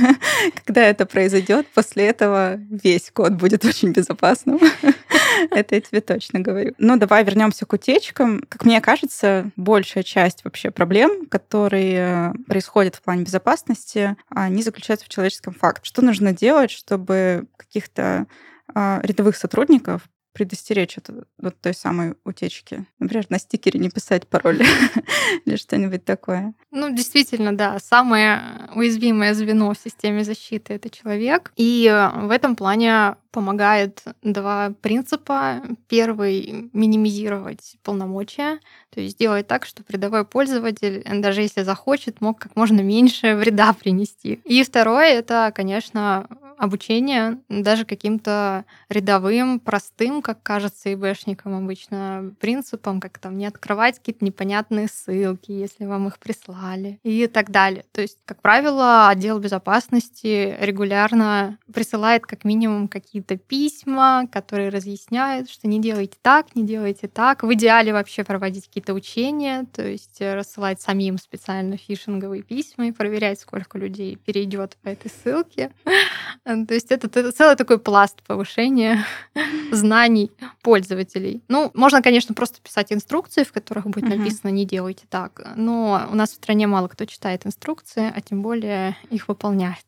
Когда 0.65 0.81
это 0.81 1.05
произойдет, 1.05 1.67
после 1.74 2.05
этого 2.08 2.55
весь 2.55 3.12
код 3.12 3.34
будет 3.34 3.65
очень 3.65 3.91
безопасным. 3.91 4.60
Это 5.50 5.75
я 5.75 5.81
тебе 5.81 6.01
точно 6.01 6.39
говорю. 6.39 6.74
Ну, 6.77 6.98
давай 6.98 7.24
вернемся 7.24 7.65
к 7.65 7.74
утечкам. 7.74 8.43
Как 8.48 8.63
мне 8.65 8.79
кажется, 8.79 9.50
большая 9.55 10.03
часть 10.03 10.43
вообще 10.43 10.72
проблем, 10.72 11.25
которые 11.27 12.34
происходят 12.48 12.96
в 12.96 13.01
плане 13.01 13.24
безопасности, 13.24 14.15
они 14.29 14.62
заключаются 14.62 15.05
в 15.05 15.10
человеческом 15.10 15.53
факте. 15.53 15.81
Что 15.84 16.01
нужно 16.03 16.34
делать, 16.34 16.72
чтобы 16.72 17.46
каких-то 17.58 18.27
а, 18.74 19.00
рядовых 19.03 19.36
сотрудников 19.36 20.03
предостеречь 20.33 20.97
от 20.97 21.09
вот 21.38 21.59
той 21.61 21.73
самой 21.73 22.15
утечки? 22.23 22.85
Например, 23.00 23.25
на 23.29 23.39
стикере 23.39 23.79
не 23.79 23.89
писать 23.89 24.27
пароль 24.27 24.61
или 25.45 25.55
что-нибудь 25.55 26.05
такое. 26.05 26.53
Ну, 26.71 26.93
действительно, 26.93 27.55
да. 27.55 27.79
Самое 27.79 28.69
уязвимое 28.75 29.33
звено 29.33 29.73
в 29.73 29.77
системе 29.77 30.23
защиты— 30.23 30.73
это 30.75 30.89
человек. 30.89 31.51
И 31.55 31.89
в 32.15 32.31
этом 32.31 32.55
плане 32.55 33.15
помогает 33.31 34.03
два 34.21 34.73
принципа. 34.81 35.61
Первый— 35.88 36.69
минимизировать 36.73 37.77
полномочия, 37.83 38.59
то 38.89 39.00
есть 39.00 39.15
сделать 39.15 39.47
так, 39.47 39.65
чтобы 39.65 39.88
рядовой 39.89 40.25
пользователь, 40.25 41.03
даже 41.21 41.41
если 41.41 41.63
захочет, 41.63 42.21
мог 42.21 42.39
как 42.39 42.55
можно 42.55 42.81
меньше 42.81 43.35
вреда 43.35 43.73
принести. 43.73 44.41
И 44.45 44.63
второе— 44.63 45.07
это, 45.19 45.51
конечно, 45.55 46.27
обучение 46.62 47.39
даже 47.50 47.86
каким-то 47.86 48.65
рядовым, 48.88 49.60
простым, 49.60 50.22
как 50.22 50.44
кажется 50.44 50.94
ИБшникам 50.94 51.56
обычно, 51.56 52.36
принципам, 52.39 53.00
как 53.00 53.18
там 53.18 53.36
не 53.39 53.48
открывать 53.48 53.98
какие-то 53.98 54.24
непонятные 54.24 54.88
ссылки, 54.88 55.51
если 55.51 55.86
вам 55.86 56.08
их 56.08 56.20
прислали 56.20 57.00
и 57.01 57.25
так 57.25 57.50
далее. 57.50 57.84
То 57.91 58.01
есть, 58.01 58.20
как 58.25 58.44
правило, 58.44 59.10
отдел 59.10 59.39
безопасности 59.39 60.56
регулярно 60.62 61.58
присылает 61.74 62.27
как 62.27 62.44
минимум 62.44 62.88
какие-то 62.88 63.38
письма, 63.38 64.27
которые 64.32 64.70
разъясняют, 64.70 65.50
что 65.50 65.68
не 65.68 65.82
делайте 65.82 66.18
так, 66.22 66.56
не 66.56 66.63
делайте 66.63 67.08
так. 67.08 67.41
В 67.41 67.51
идеале 67.56 67.91
вообще 67.91 68.24
проводить 68.24 68.68
какие-то 68.68 68.94
учения, 68.94 69.65
то 69.74 69.82
есть 69.82 70.22
рассылать 70.22 70.80
самим 70.80 71.18
специально 71.18 71.75
фишинговые 71.75 72.44
письма 72.44 72.86
и 72.86 72.91
проверять, 72.91 73.39
сколько 73.39 73.80
людей 73.80 74.15
перейдет 74.15 74.77
по 74.84 74.89
этой 74.89 75.10
ссылке. 75.10 75.72
То 76.67 76.74
есть 76.74 76.91
это, 76.91 77.08
это 77.08 77.31
целый 77.31 77.55
такой 77.55 77.79
пласт 77.79 78.22
повышения 78.24 79.05
знаний 79.72 80.31
пользователей. 80.62 81.41
Ну, 81.48 81.72
можно, 81.74 82.01
конечно, 82.01 82.36
просто 82.36 82.62
писать 82.62 82.91
инструкции, 82.91 83.43
в 83.43 83.51
которых 83.51 83.88
будет 83.88 84.10
написано 84.10 84.50
«не 84.50 84.65
делайте 84.65 85.03
так», 85.10 85.41
но 85.55 86.08
у 86.12 86.15
нас 86.15 86.31
в 86.31 86.36
стране 86.36 86.67
мало 86.67 86.88
кто 86.88 87.05
читает 87.05 87.46
инструкции, 87.46 88.12
а 88.13 88.22
тем 88.22 88.41
более 88.41 88.96
их 89.10 89.27
выполняет. 89.27 89.86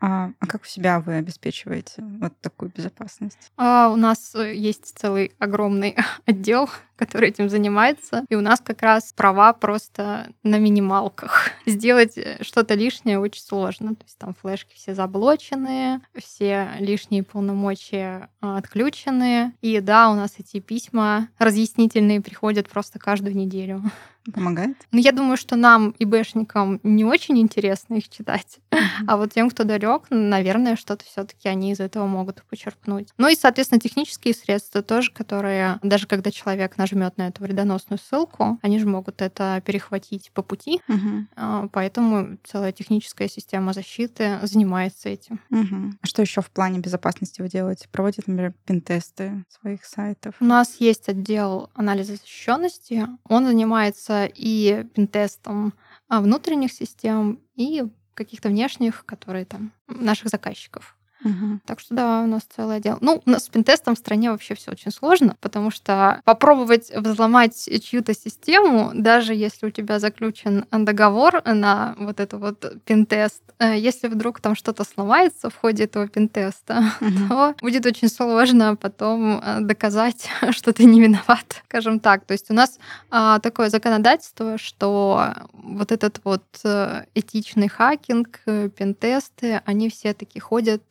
А, 0.00 0.30
а 0.38 0.46
как 0.46 0.62
у 0.62 0.66
себя 0.66 1.00
вы 1.00 1.14
обеспечиваете 1.14 2.02
вот 2.20 2.32
такую 2.40 2.72
безопасность? 2.74 3.50
А, 3.56 3.90
у 3.92 3.96
нас 3.96 4.34
есть 4.34 4.98
целый 4.98 5.32
огромный 5.38 5.96
отдел 6.26 6.68
который 6.98 7.28
этим 7.28 7.48
занимается. 7.48 8.24
И 8.28 8.34
у 8.34 8.40
нас 8.40 8.60
как 8.60 8.82
раз 8.82 9.12
права 9.16 9.52
просто 9.52 10.30
на 10.42 10.58
минималках. 10.58 11.50
Сделать 11.66 12.18
э, 12.18 12.38
что-то 12.42 12.74
лишнее 12.74 13.18
очень 13.18 13.42
сложно. 13.42 13.94
То 13.94 14.04
есть 14.04 14.18
там 14.18 14.34
флешки 14.34 14.74
все 14.74 14.94
заблочены, 14.94 16.00
все 16.16 16.70
лишние 16.78 17.22
полномочия 17.22 18.28
а, 18.40 18.58
отключены. 18.58 19.54
И 19.60 19.80
да, 19.80 20.10
у 20.10 20.14
нас 20.14 20.34
эти 20.38 20.58
письма 20.58 21.28
разъяснительные 21.38 22.20
приходят 22.20 22.68
просто 22.68 22.98
каждую 22.98 23.36
неделю. 23.36 23.82
Помогает? 24.32 24.76
Ну, 24.92 24.98
я 24.98 25.12
думаю, 25.12 25.36
что 25.36 25.56
нам, 25.56 25.94
ИБшникам, 25.98 26.80
не 26.82 27.04
очень 27.04 27.38
интересно 27.38 27.94
их 27.94 28.08
читать. 28.08 28.58
Mm-hmm. 28.70 29.04
А 29.06 29.16
вот 29.16 29.32
тем, 29.32 29.48
кто 29.48 29.64
далек, 29.64 30.02
наверное, 30.10 30.76
что-то 30.76 31.04
все-таки 31.04 31.48
они 31.48 31.72
из 31.72 31.80
этого 31.80 32.06
могут 32.06 32.42
почерпнуть. 32.44 33.08
Ну 33.16 33.28
и, 33.28 33.34
соответственно, 33.34 33.80
технические 33.80 34.34
средства 34.34 34.82
тоже, 34.82 35.12
которые, 35.12 35.78
даже 35.82 36.06
когда 36.06 36.30
человек 36.30 36.76
нажмет 36.76 37.16
на 37.16 37.28
эту 37.28 37.42
вредоносную 37.42 37.98
ссылку, 37.98 38.58
они 38.62 38.78
же 38.78 38.86
могут 38.86 39.22
это 39.22 39.62
перехватить 39.64 40.30
по 40.32 40.42
пути. 40.42 40.80
Mm-hmm. 40.88 41.70
Поэтому 41.72 42.38
целая 42.44 42.72
техническая 42.72 43.28
система 43.28 43.72
защиты 43.72 44.38
занимается 44.42 45.08
этим. 45.08 45.40
Mm-hmm. 45.50 45.92
А 46.02 46.06
что 46.06 46.22
еще 46.22 46.42
в 46.42 46.50
плане 46.50 46.80
безопасности 46.80 47.40
вы 47.40 47.48
делаете? 47.48 47.88
Проводите, 47.90 48.24
например, 48.26 48.52
пентесты 48.66 49.44
своих 49.48 49.84
сайтов? 49.84 50.34
У 50.40 50.44
нас 50.44 50.76
есть 50.80 51.08
отдел 51.08 51.70
анализа 51.74 52.16
защищенности. 52.16 53.06
Он 53.24 53.46
занимается 53.46 54.07
и 54.10 54.84
пентестом 54.94 55.74
а, 56.08 56.20
внутренних 56.20 56.72
систем, 56.72 57.40
и 57.54 57.84
каких-то 58.14 58.48
внешних, 58.48 59.04
которые 59.06 59.44
там 59.44 59.72
наших 59.86 60.28
заказчиков. 60.28 60.97
Угу. 61.24 61.60
Так 61.66 61.80
что 61.80 61.94
да, 61.94 62.22
у 62.22 62.26
нас 62.26 62.42
целое 62.44 62.80
дело. 62.80 62.98
Ну, 63.00 63.22
у 63.24 63.30
нас 63.30 63.44
с 63.44 63.48
пентестом 63.48 63.94
в 63.94 63.98
стране 63.98 64.30
вообще 64.30 64.54
все 64.54 64.70
очень 64.70 64.92
сложно, 64.92 65.36
потому 65.40 65.70
что 65.70 66.20
попробовать 66.24 66.90
взломать 66.94 67.68
чью-то 67.82 68.14
систему, 68.14 68.92
даже 68.94 69.34
если 69.34 69.66
у 69.66 69.70
тебя 69.70 69.98
заключен 69.98 70.64
договор 70.70 71.42
на 71.44 71.96
вот 71.98 72.20
это 72.20 72.38
вот 72.38 72.82
пентест, 72.84 73.42
э, 73.58 73.76
если 73.78 74.08
вдруг 74.08 74.40
там 74.40 74.54
что-то 74.54 74.84
сломается 74.84 75.50
в 75.50 75.56
ходе 75.56 75.84
этого 75.84 76.06
пентеста, 76.08 76.84
угу. 77.00 77.28
то 77.28 77.54
будет 77.60 77.86
очень 77.86 78.08
сложно 78.08 78.76
потом 78.76 79.40
э, 79.42 79.60
доказать, 79.60 80.28
что 80.50 80.72
ты 80.72 80.84
не 80.84 81.00
виноват, 81.00 81.62
скажем 81.64 81.98
так. 81.98 82.24
То 82.24 82.32
есть 82.32 82.50
у 82.50 82.54
нас 82.54 82.78
а, 83.10 83.38
такое 83.40 83.70
законодательство, 83.70 84.56
что 84.58 85.34
вот 85.52 85.90
этот 85.90 86.20
вот 86.24 86.44
э, 86.64 87.04
этичный 87.14 87.68
хакинг, 87.68 88.40
пентесты, 88.76 89.60
они 89.64 89.88
все 89.90 90.14
таки 90.14 90.38
ходят 90.38 90.82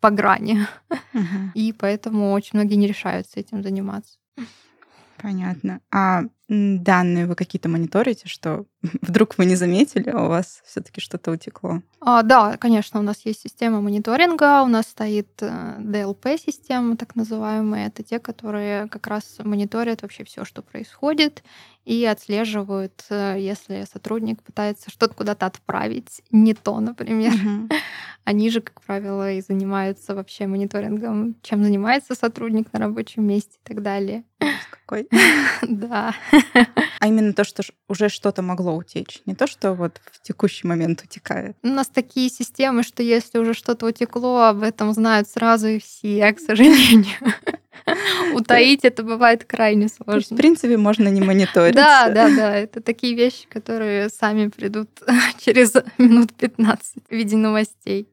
по 0.00 0.10
грани. 0.10 0.66
Угу. 1.14 1.52
И 1.54 1.72
поэтому 1.72 2.32
очень 2.32 2.52
многие 2.54 2.76
не 2.76 2.86
решаются 2.86 3.40
этим 3.40 3.62
заниматься. 3.62 4.18
Понятно. 5.20 5.80
А 5.90 6.24
данные 6.48 7.26
вы 7.26 7.34
какие-то 7.34 7.68
мониторите, 7.68 8.28
что 8.28 8.66
вдруг 9.02 9.36
вы 9.38 9.44
не 9.46 9.56
заметили, 9.56 10.10
а 10.10 10.24
у 10.24 10.28
вас 10.28 10.62
все-таки 10.64 11.00
что-то 11.00 11.32
утекло? 11.32 11.82
А, 12.00 12.22
да, 12.22 12.56
конечно, 12.56 13.00
у 13.00 13.02
нас 13.02 13.20
есть 13.24 13.40
система 13.40 13.80
мониторинга, 13.80 14.62
у 14.62 14.68
нас 14.68 14.86
стоит 14.86 15.28
DLP-система, 15.40 16.94
э, 16.94 16.96
так 16.96 17.16
называемая. 17.16 17.88
Это 17.88 18.02
те, 18.02 18.18
которые 18.18 18.88
как 18.88 19.06
раз 19.08 19.38
мониторят 19.38 20.02
вообще 20.02 20.24
все, 20.24 20.44
что 20.44 20.62
происходит, 20.62 21.42
и 21.84 22.04
отслеживают, 22.04 23.04
э, 23.10 23.36
если 23.38 23.84
сотрудник 23.90 24.42
пытается 24.42 24.90
что-то 24.90 25.14
куда-то 25.14 25.46
отправить, 25.46 26.22
не 26.30 26.54
то, 26.54 26.78
например. 26.80 27.32
Они 28.24 28.50
же, 28.50 28.60
как 28.60 28.82
правило, 28.82 29.32
и 29.32 29.40
занимаются 29.40 30.14
вообще 30.14 30.46
мониторингом, 30.46 31.36
чем 31.42 31.64
занимается 31.64 32.14
сотрудник 32.14 32.70
на 32.74 32.80
рабочем 32.80 33.26
месте 33.26 33.56
и 33.64 33.66
так 33.66 33.82
далее. 33.82 34.24
Какой? 34.70 35.08
Да. 35.62 36.14
А 37.00 37.06
именно 37.06 37.32
то, 37.32 37.44
что 37.44 37.62
уже 37.88 38.08
что-то 38.08 38.42
могло 38.42 38.67
утечь, 38.76 39.20
не 39.26 39.34
то, 39.34 39.46
что 39.46 39.74
вот 39.74 40.00
в 40.12 40.22
текущий 40.22 40.66
момент 40.66 41.02
утекает. 41.02 41.56
У 41.62 41.68
нас 41.68 41.88
такие 41.88 42.28
системы, 42.30 42.82
что 42.82 43.02
если 43.02 43.38
уже 43.38 43.54
что-то 43.54 43.86
утекло, 43.86 44.44
об 44.44 44.62
этом 44.62 44.92
знают 44.92 45.28
сразу 45.28 45.68
и 45.68 45.78
все, 45.78 46.32
к 46.34 46.40
сожалению. 46.40 47.16
Утаить 48.34 48.84
это 48.84 49.02
бывает 49.02 49.44
крайне 49.44 49.88
сложно. 49.88 50.36
В 50.36 50.38
принципе, 50.38 50.76
можно 50.76 51.08
не 51.08 51.20
мониторить. 51.20 51.74
Да, 51.74 52.08
да, 52.10 52.28
да. 52.28 52.56
Это 52.56 52.82
такие 52.82 53.14
вещи, 53.14 53.46
которые 53.48 54.08
сами 54.08 54.48
придут 54.48 54.90
через 55.38 55.72
минут 55.96 56.34
15 56.34 56.96
в 57.08 57.12
виде 57.12 57.36
новостей. 57.36 58.08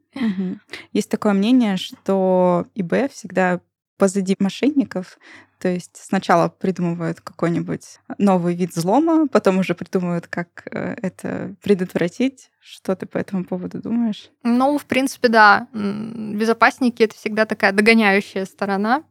Есть 0.94 1.10
такое 1.10 1.34
мнение, 1.34 1.78
что 1.78 2.68
ИБ 2.76 3.12
всегда 3.12 3.60
позади 3.98 4.36
мошенников. 4.40 5.18
То 5.60 5.70
есть 5.70 5.98
сначала 5.98 6.50
придумывают 6.50 7.22
какой-нибудь 7.22 8.00
новый 8.18 8.56
вид 8.56 8.76
взлома, 8.76 9.28
потом 9.28 9.60
уже 9.60 9.74
придумывают, 9.74 10.28
как 10.28 10.68
э, 10.70 10.96
это 11.02 11.56
предотвратить. 11.62 12.52
Что 12.60 12.96
ты 12.96 13.06
по 13.06 13.18
этому 13.18 13.46
поводу 13.46 13.82
думаешь? 13.82 14.30
Ну, 14.44 14.78
в 14.78 14.86
принципе, 14.86 15.28
да. 15.28 15.68
Безопасники— 15.74 17.04
это 17.04 17.16
всегда 17.16 17.46
такая 17.46 17.72
догоняющая 17.72 18.46
сторона. 18.46 19.04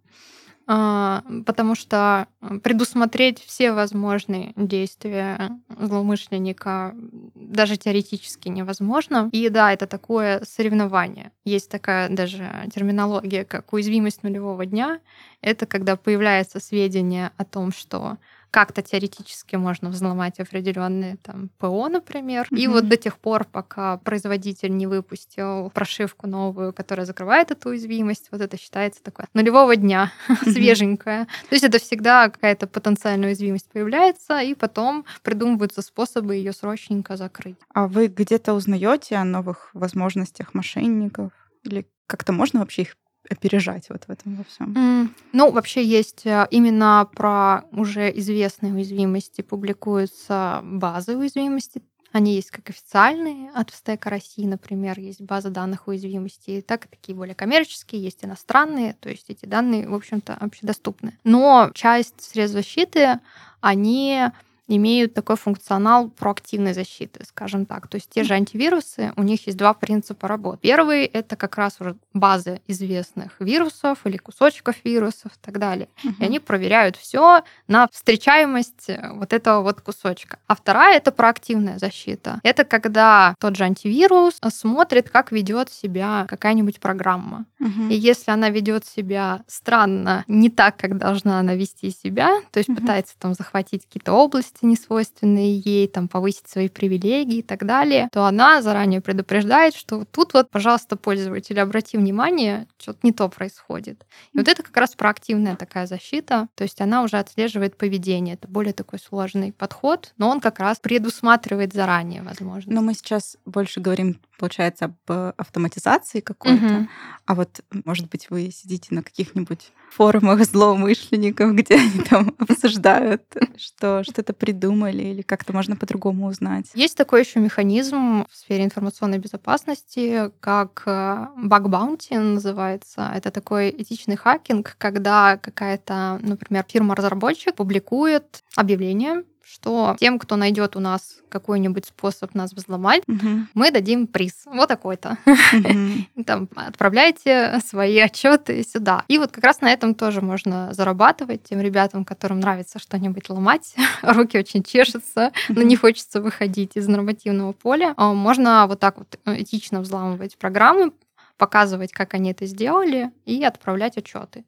А, 0.66 1.22
потому 1.44 1.74
что 1.74 2.26
предусмотреть 2.62 3.38
все 3.40 3.72
возможные 3.72 4.52
действия 4.56 5.58
злоумышленника 5.68 6.94
даже 7.34 7.76
теоретически 7.76 8.48
невозможно. 8.48 9.28
И 9.32 9.48
да, 9.50 9.72
это 9.72 9.86
такое 9.86 10.42
соревнование. 10.44 11.32
Есть 11.44 11.70
такая 11.70 12.08
даже 12.08 12.50
терминология, 12.74 13.44
как 13.44 13.72
уязвимость 13.74 14.22
нулевого 14.22 14.64
дня. 14.64 15.00
Это 15.42 15.66
когда 15.66 15.96
появляется 15.96 16.60
сведения 16.60 17.32
о 17.36 17.44
том, 17.44 17.70
что 17.70 18.16
как-то 18.54 18.82
теоретически 18.82 19.56
можно 19.56 19.88
взломать 19.88 20.38
определенные 20.38 21.16
там 21.16 21.50
ПО, 21.58 21.88
например. 21.88 22.46
Mm-hmm. 22.46 22.56
И 22.56 22.68
вот 22.68 22.88
до 22.88 22.96
тех 22.96 23.18
пор, 23.18 23.44
пока 23.44 23.96
производитель 23.96 24.76
не 24.76 24.86
выпустил 24.86 25.70
прошивку 25.70 26.28
новую, 26.28 26.72
которая 26.72 27.04
закрывает 27.04 27.50
эту 27.50 27.70
уязвимость, 27.70 28.28
вот 28.30 28.40
это 28.40 28.56
считается 28.56 29.02
такое 29.02 29.26
нулевого 29.34 29.74
дня, 29.74 30.12
mm-hmm. 30.28 30.52
свеженькое. 30.52 31.24
То 31.24 31.54
есть 31.56 31.64
это 31.64 31.80
всегда 31.80 32.30
какая-то 32.30 32.68
потенциальная 32.68 33.30
уязвимость 33.30 33.68
появляется, 33.72 34.38
и 34.38 34.54
потом 34.54 35.04
придумываются 35.24 35.82
способы 35.82 36.36
ее 36.36 36.52
срочненько 36.52 37.16
закрыть. 37.16 37.56
А 37.74 37.88
вы 37.88 38.06
где-то 38.06 38.54
узнаете 38.54 39.16
о 39.16 39.24
новых 39.24 39.70
возможностях 39.74 40.54
мошенников? 40.54 41.32
Или 41.64 41.88
как-то 42.06 42.32
можно 42.32 42.60
вообще 42.60 42.82
их 42.82 42.96
опережать 43.30 43.88
вот 43.88 44.04
в 44.04 44.10
этом 44.10 44.36
во 44.36 44.44
всем? 44.44 44.72
Mm, 44.72 45.08
ну, 45.32 45.50
вообще 45.50 45.84
есть 45.84 46.26
э, 46.26 46.46
именно 46.50 47.08
про 47.14 47.64
уже 47.72 48.10
известные 48.18 48.72
уязвимости 48.72 49.40
публикуются 49.42 50.60
базы 50.62 51.16
уязвимости 51.16 51.82
Они 52.12 52.34
есть 52.34 52.50
как 52.50 52.70
официальные 52.70 53.50
от 53.50 53.70
Стека 53.70 54.08
России, 54.08 54.46
например, 54.46 55.00
есть 55.00 55.20
база 55.20 55.50
данных 55.50 55.88
уязвимостей, 55.88 56.62
так 56.62 56.86
и 56.86 56.88
такие 56.88 57.16
более 57.16 57.34
коммерческие, 57.34 58.02
есть 58.02 58.24
иностранные, 58.24 58.94
то 59.00 59.08
есть 59.08 59.30
эти 59.30 59.46
данные, 59.46 59.88
в 59.88 59.94
общем-то, 59.94 60.34
общедоступны. 60.34 61.18
Но 61.24 61.70
часть 61.74 62.20
средств 62.20 62.54
защиты, 62.54 63.18
они 63.60 64.28
имеют 64.68 65.14
такой 65.14 65.36
функционал 65.36 66.08
проактивной 66.08 66.74
защиты, 66.74 67.24
скажем 67.24 67.66
так. 67.66 67.88
То 67.88 67.96
есть 67.96 68.10
те 68.10 68.24
же 68.24 68.34
антивирусы, 68.34 69.12
у 69.16 69.22
них 69.22 69.46
есть 69.46 69.58
два 69.58 69.74
принципа 69.74 70.28
работы. 70.28 70.58
Первый— 70.62 71.04
это 71.12 71.36
как 71.36 71.56
раз 71.56 71.80
уже 71.80 71.96
база 72.12 72.60
известных 72.66 73.32
вирусов 73.40 73.98
или 74.04 74.16
кусочков 74.16 74.76
вирусов 74.84 75.32
и 75.32 75.38
так 75.40 75.58
далее. 75.58 75.88
Угу. 76.02 76.14
И 76.20 76.24
они 76.24 76.38
проверяют 76.38 76.96
все 76.96 77.42
на 77.68 77.88
встречаемость 77.92 78.88
э, 78.88 79.10
вот 79.12 79.32
этого 79.32 79.62
вот 79.62 79.80
кусочка. 79.80 80.38
А 80.46 80.54
вторая— 80.54 80.96
это 80.98 81.12
проактивная 81.12 81.78
защита. 81.78 82.40
Это 82.42 82.64
когда 82.64 83.34
тот 83.38 83.56
же 83.56 83.64
антивирус 83.64 84.38
смотрит, 84.48 85.10
как 85.10 85.32
ведет 85.32 85.70
себя 85.70 86.26
какая-нибудь 86.28 86.80
программа. 86.80 87.46
Угу. 87.60 87.88
И 87.90 87.94
если 87.94 88.30
она 88.30 88.50
ведет 88.50 88.86
себя 88.86 89.42
странно, 89.46 90.24
не 90.28 90.50
так, 90.50 90.76
как 90.76 90.96
должна 90.98 91.38
она 91.38 91.54
вести 91.54 91.90
себя, 91.90 92.40
то 92.50 92.58
есть 92.58 92.70
угу. 92.70 92.80
пытается 92.80 93.14
там 93.18 93.34
захватить 93.34 93.84
какие-то 93.84 94.12
области, 94.12 94.53
обязанности, 94.54 94.64
несвойственные 94.64 95.58
ей, 95.58 95.88
там, 95.88 96.08
повысить 96.08 96.48
свои 96.48 96.68
привилегии 96.68 97.38
и 97.38 97.42
так 97.42 97.64
далее, 97.64 98.08
то 98.12 98.24
она 98.24 98.62
заранее 98.62 99.00
предупреждает, 99.00 99.74
что 99.74 100.04
тут 100.04 100.34
вот, 100.34 100.50
пожалуйста, 100.50 100.96
пользователь, 100.96 101.60
обрати 101.60 101.96
внимание, 101.96 102.66
что-то 102.78 103.00
не 103.02 103.12
то 103.12 103.28
происходит. 103.28 104.06
И 104.32 104.38
вот 104.38 104.48
это 104.48 104.62
как 104.62 104.76
раз 104.76 104.94
проактивная 104.94 105.56
такая 105.56 105.86
защита, 105.86 106.48
то 106.54 106.64
есть 106.64 106.80
она 106.80 107.02
уже 107.02 107.18
отслеживает 107.18 107.76
поведение. 107.76 108.34
Это 108.34 108.48
более 108.48 108.72
такой 108.72 108.98
сложный 108.98 109.52
подход, 109.52 110.12
но 110.18 110.28
он 110.28 110.40
как 110.40 110.58
раз 110.58 110.78
предусматривает 110.78 111.72
заранее, 111.72 112.22
возможно. 112.22 112.74
Но 112.74 112.82
мы 112.82 112.94
сейчас 112.94 113.36
больше 113.44 113.80
говорим, 113.80 114.20
получается, 114.38 114.86
об 114.86 115.34
автоматизации 115.36 116.20
какой-то, 116.20 116.64
угу. 116.64 116.88
а 117.26 117.34
вот, 117.34 117.60
может 117.84 118.08
быть, 118.08 118.30
вы 118.30 118.50
сидите 118.50 118.94
на 118.94 119.02
каких-нибудь 119.02 119.72
форумах 119.94 120.44
злоумышленников, 120.44 121.54
где 121.54 121.76
они 121.76 122.00
там 122.08 122.34
обсуждают, 122.38 123.22
что 123.56 124.02
что-то 124.02 124.32
придумали 124.32 125.02
или 125.02 125.22
как-то 125.22 125.52
можно 125.52 125.76
по-другому 125.76 126.26
узнать. 126.26 126.66
Есть 126.74 126.96
такой 126.96 127.20
еще 127.20 127.40
механизм 127.40 128.26
в 128.30 128.36
сфере 128.36 128.64
информационной 128.64 129.18
безопасности, 129.18 130.30
как 130.40 130.82
э, 130.86 131.26
баунти 131.36 132.16
называется. 132.16 133.10
Это 133.14 133.30
такой 133.30 133.70
этичный 133.70 134.16
хакинг, 134.16 134.74
когда 134.78 135.36
какая-то, 135.36 136.18
например, 136.22 136.64
фирма-разработчик 136.68 137.54
публикует 137.54 138.42
объявление 138.56 139.24
что 139.44 139.96
тем, 139.98 140.18
кто 140.18 140.36
найдет 140.36 140.76
у 140.76 140.80
нас 140.80 141.18
какой-нибудь 141.28 141.86
способ 141.86 142.34
нас 142.34 142.52
взломать, 142.52 143.02
угу. 143.06 143.46
мы 143.54 143.70
дадим 143.70 144.06
приз. 144.06 144.42
Вот 144.46 144.68
такой-то. 144.68 145.18
Угу. 145.26 146.24
Там 146.24 146.48
отправляйте 146.54 147.60
свои 147.64 147.98
отчеты 147.98 148.64
сюда. 148.64 149.04
И 149.08 149.18
вот 149.18 149.32
как 149.32 149.44
раз 149.44 149.60
на 149.60 149.72
этом 149.72 149.94
тоже 149.94 150.20
можно 150.20 150.72
зарабатывать 150.72 151.42
тем 151.44 151.60
ребятам, 151.60 152.04
которым 152.04 152.40
нравится 152.40 152.78
что-нибудь 152.78 153.28
ломать. 153.28 153.74
Руки 154.02 154.38
очень 154.38 154.62
чешутся, 154.62 155.32
но 155.48 155.62
не 155.62 155.76
хочется 155.76 156.20
выходить 156.20 156.76
из 156.76 156.88
нормативного 156.88 157.52
поля. 157.52 157.94
А 157.96 158.12
можно 158.12 158.66
вот 158.66 158.80
так 158.80 158.98
вот 158.98 159.18
э, 159.24 159.42
этично 159.42 159.80
взламывать 159.80 160.38
программы, 160.38 160.92
показывать, 161.36 161.92
как 161.92 162.14
они 162.14 162.30
это 162.30 162.46
сделали, 162.46 163.10
и 163.24 163.42
отправлять 163.44 163.96
отчеты. 163.96 164.44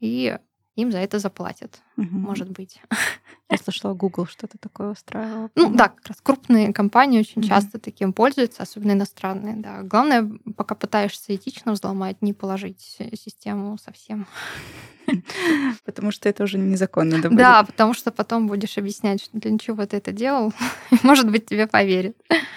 И 0.00 0.36
им 0.76 0.92
за 0.92 0.98
это 0.98 1.18
заплатят, 1.18 1.80
угу. 1.96 2.16
может 2.16 2.50
быть. 2.50 2.80
Я 3.50 3.58
слышала, 3.58 3.94
Google 3.94 4.26
что-то 4.26 4.58
такое 4.58 4.92
устраивал. 4.92 5.50
Ну 5.56 5.74
да, 5.74 5.88
как 5.88 6.06
раз 6.06 6.20
крупные 6.22 6.72
компании 6.72 7.18
очень 7.18 7.42
mm-hmm. 7.42 7.48
часто 7.48 7.80
таким 7.80 8.12
пользуются, 8.12 8.62
особенно 8.62 8.92
иностранные, 8.92 9.56
да. 9.56 9.82
Главное, 9.82 10.30
пока 10.56 10.76
пытаешься 10.76 11.34
этично 11.34 11.72
взломать, 11.72 12.22
не 12.22 12.32
положить 12.32 12.80
систему 13.14 13.76
совсем. 13.78 14.26
Потому 15.84 16.10
что 16.10 16.28
это 16.28 16.44
уже 16.44 16.58
незаконно. 16.58 17.20
Да, 17.22 17.28
да 17.28 17.62
потому 17.64 17.94
что 17.94 18.10
потом 18.10 18.46
будешь 18.46 18.78
объяснять, 18.78 19.22
что 19.22 19.38
для 19.38 19.56
чего 19.58 19.84
ты 19.86 19.96
это 19.96 20.12
делал. 20.12 20.52
Может 21.02 21.30
быть, 21.30 21.46
тебе 21.46 21.66
поверят. 21.66 22.16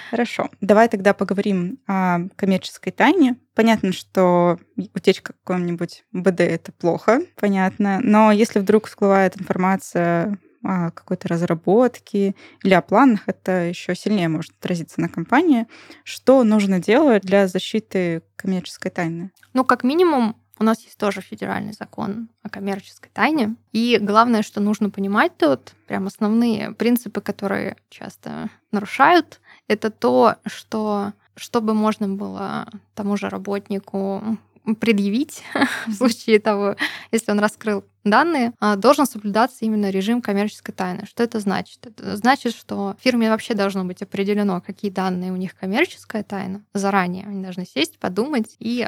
Хорошо. 0.10 0.50
Давай 0.62 0.90
тогда 0.90 1.14
поговорим 1.14 1.80
о 1.88 2.28
коммерческой 2.36 2.92
тайне. 2.92 3.38
Понятно, 3.56 3.92
что 3.94 4.60
утечка 4.94 5.34
какого-нибудь 5.34 6.06
БД— 6.12 6.40
это 6.42 6.72
плохо, 6.72 7.22
понятно. 7.40 8.00
Но 8.02 8.32
если 8.32 8.60
вдруг 8.60 8.88
всплывает 8.88 9.40
информация 9.40 10.38
о 10.64 10.92
какой-то 10.92 11.28
разработке 11.28 12.36
или 12.64 12.74
о 12.74 12.82
планах, 12.82 13.22
это 13.28 13.68
еще 13.68 13.96
сильнее 13.96 14.30
может 14.30 14.52
отразиться 14.60 15.02
на 15.02 15.10
компании. 15.10 15.68
Что 16.04 16.44
нужно 16.44 16.80
делать 16.80 17.24
для 17.24 17.48
защиты 17.48 18.24
коммерческой 18.36 18.92
тайны? 18.92 19.32
Ну, 19.54 19.66
как 19.66 19.84
минимум, 19.84 20.38
у 20.60 20.64
нас 20.64 20.82
есть 20.84 20.98
тоже 20.98 21.22
федеральный 21.22 21.74
закон 21.74 22.30
о 22.44 22.50
коммерческой 22.50 23.10
тайне. 23.12 23.56
И 23.72 23.98
главное, 24.00 24.44
что 24.44 24.62
нужно 24.62 24.90
понимать 24.90 25.36
тут, 25.38 25.74
прям 25.88 26.08
основные 26.08 26.72
принципы, 26.74 27.22
которые 27.22 27.78
часто 27.90 28.50
нарушают, 28.72 29.42
это 29.68 29.90
то, 29.90 30.36
что 30.46 31.14
чтобы 31.36 31.74
можно 31.74 32.08
было 32.08 32.68
тому 32.94 33.18
же 33.18 33.28
работнику 33.30 34.38
предъявить 34.80 35.44
в 35.88 35.94
случае 35.94 36.40
того, 36.40 36.76
если 37.12 37.32
он 37.32 37.40
раскрыл 37.40 37.84
данные, 38.04 38.54
а, 38.60 38.76
должен 38.76 39.06
соблюдаться 39.06 39.66
именно 39.66 39.90
режим 39.90 40.22
коммерческой 40.22 40.72
тайны. 40.74 41.06
Что 41.06 41.24
это 41.24 41.40
значит? 41.40 41.86
Это 41.86 42.16
значит, 42.16 42.56
что 42.56 42.96
фирме 43.00 43.30
вообще 43.30 43.54
должно 43.54 43.84
быть 43.84 44.02
определено, 44.02 44.62
какие 44.62 44.92
данные 44.92 45.32
у 45.32 45.36
них 45.36 45.56
коммерческая 45.56 46.24
тайна 46.24 46.64
заранее. 46.74 47.26
Они 47.26 47.44
должны 47.44 47.66
сесть, 47.66 48.00
подумать 48.00 48.56
и 48.60 48.88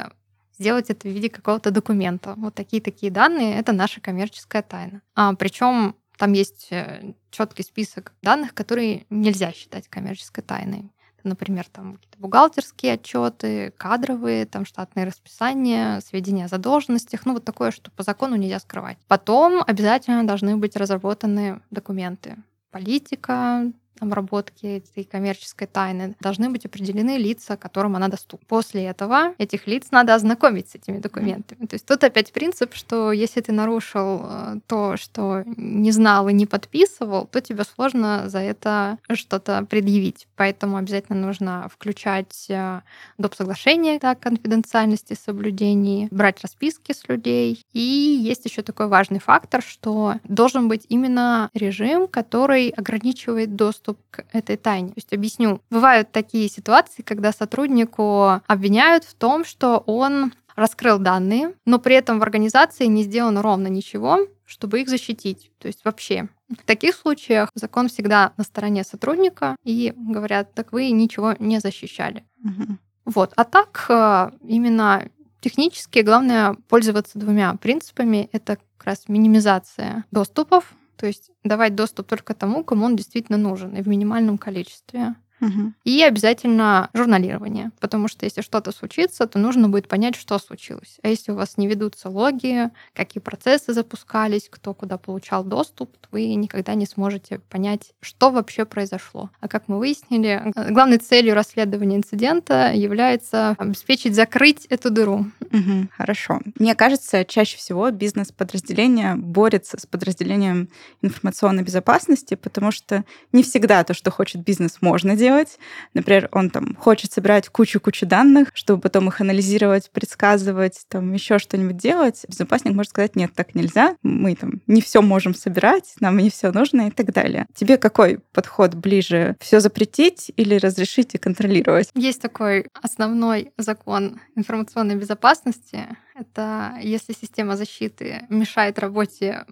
сделать 0.58 0.90
это 0.90 1.08
в 1.08 1.10
виде 1.10 1.28
какого-то 1.28 1.70
документа. 1.70 2.34
Вот 2.36 2.54
такие-такие 2.54 3.12
данные— 3.12 3.56
это 3.58 3.72
наша 3.72 4.00
коммерческая 4.00 4.62
тайна. 4.62 5.02
А, 5.14 5.34
причем 5.34 5.96
там 6.16 6.32
есть 6.32 6.68
э, 6.70 7.12
четкий 7.30 7.62
список 7.62 8.12
данных, 8.22 8.54
которые 8.54 9.04
нельзя 9.10 9.52
считать 9.52 9.88
коммерческой 9.88 10.42
тайной 10.42 10.90
например, 11.26 11.66
там 11.70 11.94
какие-то 11.94 12.18
бухгалтерские 12.18 12.94
отчеты, 12.94 13.72
кадровые, 13.76 14.46
там 14.46 14.64
штатные 14.64 15.06
расписания, 15.06 16.00
сведения 16.00 16.46
о 16.46 16.48
задолженностях, 16.48 17.26
ну 17.26 17.34
вот 17.34 17.44
такое, 17.44 17.70
что 17.70 17.90
по 17.90 18.02
закону 18.02 18.36
нельзя 18.36 18.60
скрывать. 18.60 18.96
Потом 19.08 19.62
обязательно 19.66 20.26
должны 20.26 20.56
быть 20.56 20.76
разработаны 20.76 21.60
документы. 21.70 22.36
Политика, 22.70 23.70
обработки 24.00 24.66
этой 24.66 25.04
коммерческой 25.04 25.66
тайны 25.66 26.14
должны 26.20 26.50
быть 26.50 26.66
определены 26.66 27.16
лица, 27.16 27.56
которым 27.56 27.96
она 27.96 28.08
доступна. 28.08 28.46
После 28.48 28.84
этого 28.84 29.34
этих 29.38 29.66
лиц 29.66 29.88
надо 29.90 30.14
ознакомить 30.14 30.70
с 30.70 30.74
этими 30.74 30.98
документами. 30.98 31.66
То 31.66 31.74
есть 31.74 31.86
тут 31.86 32.04
опять 32.04 32.32
принцип, 32.32 32.74
что 32.74 33.12
если 33.12 33.40
ты 33.40 33.52
нарушил 33.52 34.22
э, 34.24 34.56
то, 34.66 34.96
что 34.96 35.42
не 35.46 35.90
знал 35.92 36.28
и 36.28 36.32
не 36.32 36.46
подписывал, 36.46 37.26
то 37.26 37.40
тебе 37.40 37.64
сложно 37.64 38.28
за 38.28 38.40
это 38.40 38.98
что-то 39.12 39.64
предъявить. 39.68 40.26
Поэтому 40.36 40.76
обязательно 40.76 41.26
нужно 41.26 41.68
включать 41.72 42.46
э, 42.48 42.80
доп. 43.18 43.34
соглашение 43.34 43.96
о 43.98 44.14
конфиденциальности, 44.14 45.14
соблюдении, 45.14 46.08
брать 46.10 46.42
расписки 46.42 46.92
с 46.92 47.08
людей. 47.08 47.64
И 47.72 47.80
есть 47.80 48.44
еще 48.44 48.62
такой 48.62 48.88
важный 48.88 49.20
фактор, 49.20 49.62
что 49.62 50.14
должен 50.24 50.68
быть 50.68 50.86
именно 50.88 51.50
режим, 51.54 52.06
который 52.08 52.68
ограничивает 52.70 53.56
доступ 53.56 53.85
доступ 53.86 53.98
к 54.10 54.24
этой 54.32 54.56
тайне. 54.56 54.88
То 54.88 54.94
есть 54.96 55.12
объясню. 55.12 55.60
Бывают 55.70 56.12
такие 56.12 56.48
ситуации, 56.48 57.02
когда 57.02 57.32
сотруднику 57.32 58.40
обвиняют 58.46 59.04
в 59.04 59.14
том, 59.14 59.44
что 59.44 59.78
он 59.86 60.32
раскрыл 60.56 60.98
данные, 60.98 61.54
но 61.66 61.78
при 61.78 61.96
этом 61.96 62.18
в 62.18 62.22
организации 62.22 62.86
не 62.86 63.02
сделано 63.02 63.42
ровно 63.42 63.68
ничего, 63.68 64.18
чтобы 64.44 64.80
их 64.80 64.88
защитить. 64.88 65.50
То 65.58 65.68
есть 65.68 65.84
вообще. 65.84 66.28
В 66.48 66.64
таких 66.64 66.94
случаях 66.94 67.50
закон 67.54 67.88
всегда 67.88 68.32
на 68.36 68.44
стороне 68.44 68.84
сотрудника 68.84 69.56
и 69.64 69.92
говорят, 69.96 70.54
так 70.54 70.72
вы 70.72 70.90
ничего 70.90 71.34
не 71.38 71.60
защищали. 71.60 72.24
Угу. 72.44 72.78
Вот. 73.06 73.32
А 73.36 73.44
так 73.44 73.86
э, 73.88 74.30
именно 74.48 75.08
технически 75.40 76.00
главное 76.00 76.56
пользоваться 76.68 77.18
двумя 77.18 77.54
принципами. 77.54 78.28
Это 78.32 78.56
как 78.56 78.86
раз 78.86 79.08
минимизация 79.08 80.04
доступов 80.10 80.74
то 80.96 81.06
есть 81.06 81.30
давать 81.44 81.74
доступ 81.74 82.06
только 82.06 82.34
тому, 82.34 82.64
кому 82.64 82.86
он 82.86 82.96
действительно 82.96 83.38
нужен, 83.38 83.76
и 83.76 83.82
в 83.82 83.88
минимальном 83.88 84.38
количестве. 84.38 85.14
Угу. 85.40 85.72
И 85.84 86.02
обязательно 86.02 86.88
журналирование, 86.94 87.70
потому 87.80 88.08
что 88.08 88.24
если 88.24 88.40
что-то 88.40 88.72
случится, 88.72 89.26
то 89.26 89.38
нужно 89.38 89.68
будет 89.68 89.88
понять, 89.88 90.16
что 90.16 90.38
случилось. 90.38 90.98
А 91.02 91.08
если 91.08 91.32
у 91.32 91.34
вас 91.34 91.58
не 91.58 91.66
ведутся 91.66 92.08
логи, 92.08 92.70
какие 92.94 93.20
процессы 93.20 93.72
запускались, 93.72 94.48
кто 94.50 94.72
куда 94.72 94.96
получал 94.96 95.44
доступ, 95.44 95.96
то 95.98 96.08
вы 96.12 96.34
никогда 96.34 96.74
не 96.74 96.86
сможете 96.86 97.40
понять, 97.50 97.92
что 98.00 98.30
вообще 98.30 98.64
произошло. 98.64 99.30
А 99.40 99.48
как 99.48 99.68
мы 99.68 99.78
выяснили, 99.78 100.52
главной 100.70 100.98
целью 100.98 101.34
расследования 101.34 101.96
инцидента 101.96 102.72
является 102.72 103.50
обеспечить 103.58 104.14
закрыть 104.14 104.64
эту 104.66 104.90
дыру. 104.90 105.26
Угу, 105.40 105.88
хорошо. 105.96 106.40
Мне 106.58 106.74
кажется, 106.74 107.24
чаще 107.24 107.58
всего 107.58 107.90
бизнес-подразделение 107.90 109.16
борется 109.16 109.78
с 109.78 109.86
подразделением 109.86 110.70
информационной 111.02 111.62
безопасности, 111.62 112.34
потому 112.34 112.70
что 112.70 113.04
не 113.32 113.42
всегда 113.42 113.84
то, 113.84 113.92
что 113.92 114.10
хочет 114.10 114.42
бизнес, 114.42 114.78
можно 114.80 115.14
делать 115.14 115.25
делать. 115.26 115.58
Например, 115.92 116.28
он 116.32 116.50
там 116.50 116.76
хочет 116.76 117.12
собирать 117.12 117.48
кучу-кучу 117.48 118.06
данных, 118.06 118.48
чтобы 118.54 118.80
потом 118.80 119.08
их 119.08 119.20
анализировать, 119.20 119.90
предсказывать, 119.90 120.84
там 120.88 121.12
еще 121.12 121.38
что-нибудь 121.38 121.76
делать. 121.76 122.24
Безопасник 122.28 122.74
может 122.74 122.90
сказать, 122.90 123.16
нет, 123.16 123.32
так 123.34 123.54
нельзя, 123.56 123.96
мы 124.02 124.36
там 124.36 124.60
не 124.68 124.80
все 124.80 125.02
можем 125.02 125.34
собирать, 125.34 125.94
нам 126.00 126.16
не 126.18 126.30
все 126.30 126.52
нужно 126.52 126.88
и 126.88 126.90
так 126.90 127.12
далее. 127.12 127.46
Тебе 127.54 127.76
какой 127.76 128.20
подход 128.32 128.74
ближе? 128.74 129.36
Все 129.40 129.58
запретить 129.60 130.30
или 130.36 130.54
разрешить 130.56 131.14
и 131.14 131.18
контролировать? 131.18 131.90
Есть 131.94 132.22
такой 132.22 132.66
основной 132.80 133.52
закон 133.58 134.20
информационной 134.36 134.94
безопасности. 134.94 135.80
Это 136.14 136.78
если 136.82 137.12
система 137.12 137.56
защиты 137.56 138.26
мешает 138.28 138.78
работе 138.78 139.44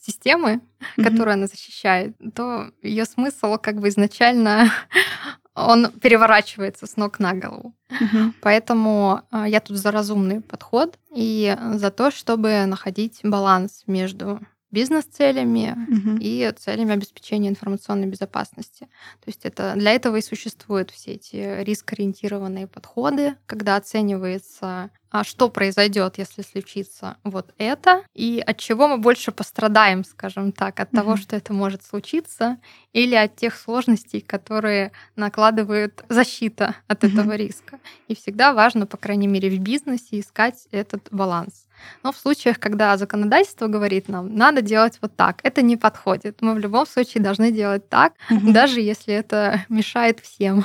системы, 0.00 0.60
mm-hmm. 0.80 1.04
которую 1.04 1.34
она 1.34 1.46
защищает, 1.46 2.16
то 2.34 2.70
ее 2.82 3.04
смысл 3.04 3.58
как 3.58 3.80
бы 3.80 3.88
изначально 3.88 4.72
он 5.54 5.92
переворачивается 5.92 6.86
с 6.86 6.96
ног 6.96 7.18
на 7.18 7.34
голову. 7.34 7.74
Угу. 7.90 8.34
Поэтому 8.40 9.22
а, 9.30 9.48
я 9.48 9.60
тут 9.60 9.76
за 9.76 9.90
разумный 9.90 10.40
подход 10.40 10.98
и 11.14 11.56
за 11.74 11.90
то, 11.90 12.10
чтобы 12.10 12.64
находить 12.66 13.20
баланс 13.22 13.82
между 13.86 14.40
бизнес-целями 14.70 15.72
угу. 15.72 16.18
и 16.20 16.52
целями 16.56 16.94
обеспечения 16.94 17.48
информационной 17.48 18.06
безопасности. 18.06 18.84
То 18.84 19.26
есть 19.26 19.44
это 19.44 19.74
для 19.76 19.92
этого 19.92 20.16
и 20.16 20.22
существуют 20.22 20.90
все 20.90 21.14
эти 21.14 21.62
риск-ориентированные 21.64 22.68
подходы, 22.68 23.34
когда 23.46 23.76
оценивается 23.76 24.90
а 25.10 25.24
что 25.24 25.48
произойдет, 25.48 26.18
если 26.18 26.42
случится 26.42 27.16
вот 27.24 27.52
это, 27.58 28.02
и 28.14 28.42
от 28.44 28.58
чего 28.58 28.88
мы 28.88 28.98
больше 28.98 29.32
пострадаем, 29.32 30.04
скажем 30.04 30.52
так, 30.52 30.78
от 30.78 30.88
mm-hmm. 30.88 30.96
того, 30.96 31.16
что 31.16 31.36
это 31.36 31.52
может 31.52 31.84
случиться, 31.84 32.58
или 32.92 33.14
от 33.14 33.36
тех 33.36 33.56
сложностей, 33.56 34.20
которые 34.20 34.92
накладывает 35.16 36.04
защита 36.08 36.76
от 36.86 37.02
mm-hmm. 37.02 37.12
этого 37.12 37.34
риска. 37.34 37.80
И 38.08 38.14
всегда 38.14 38.52
важно, 38.52 38.86
по 38.86 38.96
крайней 38.96 39.28
мере, 39.28 39.50
в 39.50 39.58
бизнесе 39.58 40.20
искать 40.20 40.66
этот 40.70 41.08
баланс. 41.10 41.66
Но 42.02 42.12
в 42.12 42.16
случаях, 42.16 42.58
когда 42.58 42.96
законодательство 42.96 43.66
говорит 43.66 44.08
нам, 44.08 44.34
надо 44.34 44.62
делать 44.62 44.98
вот 45.00 45.16
так, 45.16 45.40
это 45.42 45.62
не 45.62 45.76
подходит. 45.76 46.42
Мы 46.42 46.54
в 46.54 46.58
любом 46.58 46.86
случае 46.86 47.22
должны 47.22 47.50
делать 47.50 47.88
так, 47.88 48.12
mm-hmm. 48.30 48.52
даже 48.52 48.80
если 48.80 49.14
это 49.14 49.64
мешает 49.68 50.20
всем. 50.20 50.64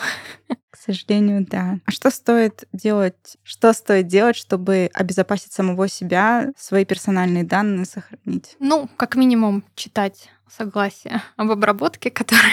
К 0.75 0.77
сожалению, 0.77 1.47
да. 1.49 1.79
А 1.85 1.91
что 1.91 2.11
стоит 2.11 2.65
делать? 2.73 3.37
Что 3.43 3.71
стоит 3.71 4.07
делать, 4.07 4.35
чтобы 4.35 4.89
обезопасить 4.93 5.53
самого 5.53 5.87
себя, 5.87 6.51
свои 6.57 6.83
персональные 6.83 7.45
данные 7.45 7.85
сохранить? 7.85 8.57
Ну, 8.59 8.89
как 8.97 9.15
минимум, 9.15 9.63
читать 9.75 10.29
согласие 10.49 11.21
об 11.37 11.49
обработке, 11.49 12.11
которую 12.11 12.51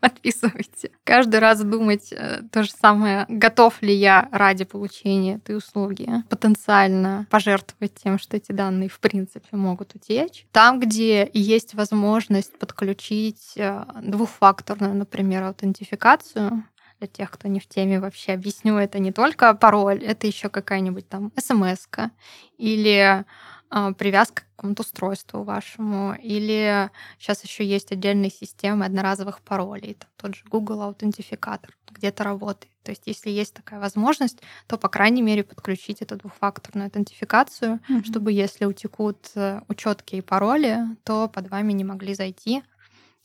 подписываете. 0.00 0.92
Каждый 1.02 1.40
раз 1.40 1.62
думать 1.62 2.12
э, 2.12 2.42
то 2.52 2.62
же 2.62 2.70
самое, 2.70 3.26
готов 3.28 3.82
ли 3.82 3.92
я 3.92 4.28
ради 4.30 4.64
получения 4.64 5.34
этой 5.34 5.56
услуги 5.56 6.08
потенциально 6.28 7.26
пожертвовать 7.28 7.94
тем, 7.94 8.20
что 8.20 8.36
эти 8.36 8.52
данные 8.52 8.88
в 8.88 9.00
принципе 9.00 9.56
могут 9.56 9.96
утечь. 9.96 10.46
Там, 10.52 10.78
где 10.78 11.28
есть 11.32 11.74
возможность 11.74 12.56
подключить 12.56 13.54
э, 13.56 13.84
двухфакторную, 14.00 14.94
например, 14.94 15.42
аутентификацию, 15.42 16.64
для 16.98 17.06
тех, 17.08 17.30
кто 17.30 17.48
не 17.48 17.60
в 17.60 17.66
теме 17.66 18.00
вообще 18.00 18.32
объясню, 18.32 18.76
это 18.76 18.98
не 18.98 19.12
только 19.12 19.54
пароль, 19.54 20.02
это 20.02 20.26
еще 20.26 20.48
какая-нибудь 20.48 21.08
там 21.08 21.32
смс 21.38 21.86
или 22.56 23.24
а, 23.70 23.92
привязка 23.92 24.42
к 24.42 24.56
какому-то 24.56 24.82
устройству 24.82 25.42
вашему, 25.42 26.14
или 26.14 26.90
сейчас 27.18 27.44
еще 27.44 27.64
есть 27.64 27.92
отдельные 27.92 28.30
системы 28.30 28.86
одноразовых 28.86 29.40
паролей, 29.40 29.94
там 29.94 30.08
тот 30.16 30.34
же 30.34 30.44
Google 30.48 30.82
аутентификатор 30.82 31.76
где-то 31.90 32.24
работает. 32.24 32.72
То 32.82 32.92
есть, 32.92 33.02
если 33.06 33.28
есть 33.28 33.52
такая 33.52 33.80
возможность, 33.80 34.38
то, 34.66 34.78
по 34.78 34.88
крайней 34.88 35.20
мере, 35.20 35.44
подключить 35.44 36.00
эту 36.00 36.16
двухфакторную 36.16 36.86
аутентификацию, 36.86 37.80
mm-hmm. 37.88 38.04
чтобы, 38.04 38.32
если 38.32 38.64
утекут 38.64 39.30
э, 39.34 39.60
учетки 39.68 40.16
и 40.16 40.22
пароли, 40.22 40.78
то 41.04 41.28
под 41.28 41.50
вами 41.50 41.74
не 41.74 41.84
могли 41.84 42.14
зайти 42.14 42.62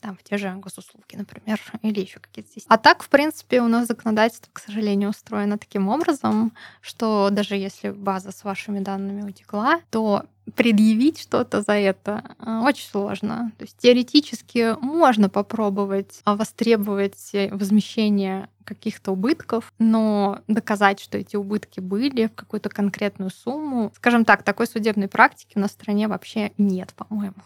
там, 0.04 0.18
в 0.18 0.22
те 0.22 0.36
же 0.36 0.52
госуслуги, 0.56 1.16
например, 1.16 1.58
или 1.82 2.00
еще 2.00 2.20
какие-то 2.20 2.52
системы. 2.52 2.74
А 2.74 2.76
так, 2.76 3.02
в 3.02 3.08
принципе, 3.08 3.62
у 3.62 3.68
нас 3.68 3.88
законодательство, 3.88 4.50
к 4.52 4.58
сожалению, 4.58 5.08
устроено 5.08 5.56
таким 5.56 5.88
образом, 5.88 6.52
что 6.82 7.30
даже 7.32 7.56
если 7.56 7.88
база 7.88 8.30
с 8.30 8.44
вашими 8.44 8.80
данными 8.80 9.22
утекла, 9.22 9.80
то 9.90 10.26
предъявить 10.54 11.20
что-то 11.20 11.62
за 11.62 11.72
это 11.72 12.36
э, 12.38 12.60
очень 12.64 12.88
сложно. 12.88 13.52
То 13.58 13.64
есть 13.64 13.78
теоретически 13.78 14.76
можно 14.80 15.28
попробовать 15.28 16.20
востребовать 16.24 17.32
возмещение 17.50 18.48
каких-то 18.64 19.12
убытков, 19.12 19.72
но 19.78 20.40
доказать, 20.48 21.00
что 21.00 21.18
эти 21.18 21.36
убытки 21.36 21.80
были 21.80 22.26
в 22.26 22.34
какую-то 22.34 22.68
конкретную 22.70 23.30
сумму, 23.30 23.92
скажем 23.96 24.24
так, 24.24 24.42
такой 24.42 24.66
судебной 24.66 25.08
практики 25.08 25.52
у 25.56 25.60
нас 25.60 25.70
в 25.70 25.74
стране 25.74 26.08
вообще 26.08 26.52
нет, 26.58 26.94
по-моему. 26.96 27.36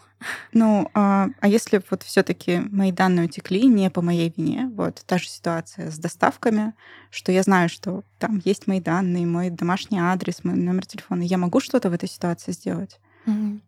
Ну, 0.51 0.89
а, 0.93 1.27
а 1.39 1.47
если 1.47 1.81
вот 1.89 2.03
все-таки 2.03 2.59
мои 2.71 2.91
данные 2.91 3.27
утекли 3.27 3.65
не 3.67 3.89
по 3.89 4.01
моей 4.01 4.33
вине, 4.35 4.69
вот 4.73 5.01
та 5.05 5.17
же 5.17 5.29
ситуация 5.29 5.91
с 5.91 5.97
доставками, 5.97 6.73
что 7.09 7.31
я 7.31 7.43
знаю, 7.43 7.69
что 7.69 8.03
там 8.17 8.41
есть 8.43 8.67
мои 8.67 8.81
данные, 8.81 9.25
мой 9.25 9.49
домашний 9.49 9.99
адрес, 9.99 10.43
мой 10.43 10.55
номер 10.55 10.85
телефона, 10.85 11.21
я 11.21 11.37
могу 11.37 11.59
что-то 11.59 11.89
в 11.89 11.93
этой 11.93 12.09
ситуации 12.09 12.51
сделать? 12.51 12.88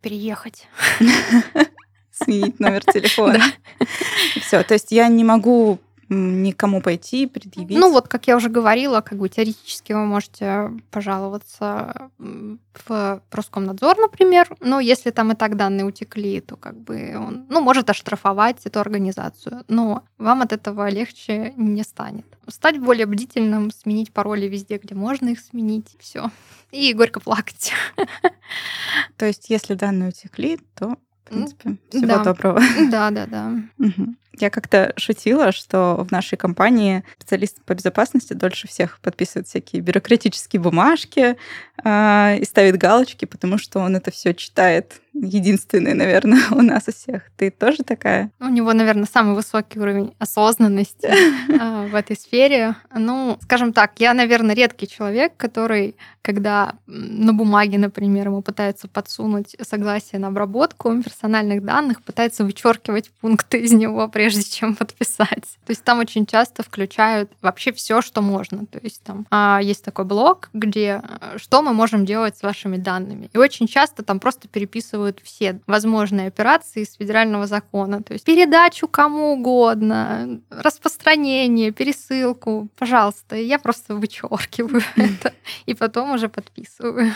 Переехать. 0.02 0.68
Сменить 2.12 2.60
номер 2.60 2.84
телефона. 2.86 3.42
Все, 4.42 4.64
то 4.64 4.74
есть 4.74 4.92
я 4.92 5.08
не 5.08 5.24
могу 5.24 5.80
никому 6.12 6.82
пойти, 6.82 7.26
предъявить? 7.26 7.78
Ну 7.78 7.92
вот, 7.92 8.08
как 8.08 8.28
я 8.28 8.36
уже 8.36 8.50
говорила, 8.50 9.02
как 9.02 9.18
бы 9.18 9.30
теоретически 9.30 9.94
вы 9.94 10.06
можете 10.06 10.72
пожаловаться 10.92 12.10
в 12.20 13.22
Роскомнадзор, 13.32 13.98
например, 13.98 14.50
но 14.60 14.80
если 14.80 15.12
там 15.12 15.32
и 15.32 15.36
так 15.36 15.56
данные 15.56 15.86
утекли, 15.86 16.42
то 16.42 16.56
как 16.58 16.78
бы 16.78 17.16
он, 17.16 17.46
ну, 17.50 17.62
может 17.62 17.90
оштрафовать 17.90 18.66
эту 18.66 18.80
организацию, 18.80 19.64
но 19.68 20.04
вам 20.18 20.42
от 20.42 20.54
этого 20.54 20.90
легче 20.90 21.54
не 21.56 21.84
станет. 21.84 22.26
Стать 22.48 22.80
более 22.80 23.06
бдительным, 23.06 23.72
сменить 23.72 24.12
пароли 24.12 24.48
везде, 24.48 24.78
где 24.78 24.96
можно 24.96 25.30
их 25.30 25.40
сменить, 25.40 25.96
все. 26.00 26.30
И 26.72 26.94
горько 26.94 27.20
плакать. 27.20 27.72
То 29.18 29.26
есть, 29.26 29.50
если 29.50 29.76
данные 29.76 30.10
утекли, 30.10 30.60
то 30.76 30.98
в 31.24 31.30
принципе, 31.30 31.78
всего 31.90 32.08
да. 32.08 32.24
доброго. 32.24 32.62
Да, 32.90 33.10
да, 33.12 33.26
да. 33.26 33.54
Угу. 33.78 34.16
Я 34.40 34.50
как-то 34.50 34.94
шутила, 34.96 35.52
что 35.52 36.06
в 36.08 36.12
нашей 36.12 36.38
компании 36.38 37.04
специалисты 37.18 37.62
по 37.66 37.74
безопасности 37.74 38.34
дольше 38.34 38.68
всех 38.68 39.00
подписывают 39.00 39.48
всякие 39.48 39.82
бюрократические 39.82 40.62
бумажки 40.62 41.36
э, 41.84 42.38
и 42.38 42.46
ставит 42.46 42.78
галочки, 42.78 43.26
потому 43.26 43.58
что 43.58 43.80
он 43.80 43.96
это 43.96 44.10
все 44.12 44.34
читает. 44.34 45.02
Единственный, 45.14 45.94
наверное, 45.94 46.42
у 46.52 46.62
нас 46.62 46.88
у 46.88 46.94
всех. 46.94 47.24
Ты 47.36 47.52
тоже 47.52 47.84
такая? 47.84 48.32
У 48.40 48.48
него, 48.48 48.72
наверное, 48.72 49.06
самый 49.06 49.36
высокий 49.36 49.80
уровень 49.80 50.14
осознанности 50.18 51.12
а, 51.60 51.88
в 51.88 51.96
этой 51.96 52.16
сфере. 52.16 52.76
Ну, 52.96 53.38
скажем 53.42 53.74
так, 53.74 53.94
я, 54.00 54.14
наверное, 54.14 54.56
редкий 54.56 54.88
человек, 54.88 55.34
который, 55.36 55.98
когда 56.22 56.76
на 56.88 57.34
бумаге, 57.34 57.78
например, 57.78 58.28
ему 58.28 58.42
пытаются 58.42 58.88
подсунуть 58.88 59.58
согласие 59.62 60.20
на 60.20 60.28
обработку 60.28 61.02
персональных 61.04 61.66
данных, 61.66 62.02
пытается 62.02 62.46
вычеркивать 62.46 63.12
пункты 63.20 63.60
из 63.60 63.74
него, 63.74 64.08
прежде 64.22 64.44
чем 64.52 64.76
подписать. 64.76 65.58
То 65.66 65.70
есть 65.70 65.84
там 65.84 66.00
очень 66.00 66.28
часто 66.28 66.62
включают 66.62 67.32
вообще 67.42 67.72
все, 67.72 68.02
что 68.02 68.22
можно. 68.22 68.68
То 68.68 68.80
есть 68.84 69.02
там 69.04 69.26
а, 69.32 69.60
есть 69.64 69.84
такой 69.84 70.06
блок, 70.06 70.50
где 70.54 71.02
э, 71.04 71.38
что 71.38 71.64
мы 71.64 71.74
можем 71.74 72.06
делать 72.06 72.38
с 72.38 72.44
вашими 72.44 72.78
данными. 72.78 73.32
И 73.34 73.38
очень 73.40 73.66
часто 73.66 74.04
там 74.04 74.20
просто 74.20 74.48
переписывают 74.48 75.22
все 75.24 75.60
возможные 75.66 76.28
операции 76.28 76.84
из 76.84 76.94
федерального 76.94 77.48
закона. 77.48 78.04
То 78.04 78.14
есть 78.14 78.26
передачу 78.26 78.88
кому 78.88 79.34
угодно, 79.34 80.40
распространение, 80.52 81.72
пересылку, 81.72 82.70
пожалуйста. 82.78 83.36
Я 83.36 83.58
просто 83.58 83.96
вычеркиваю 83.96 84.84
это 84.98 85.34
и 85.66 85.74
потом 85.74 86.12
уже 86.12 86.30
подписываю. 86.30 87.12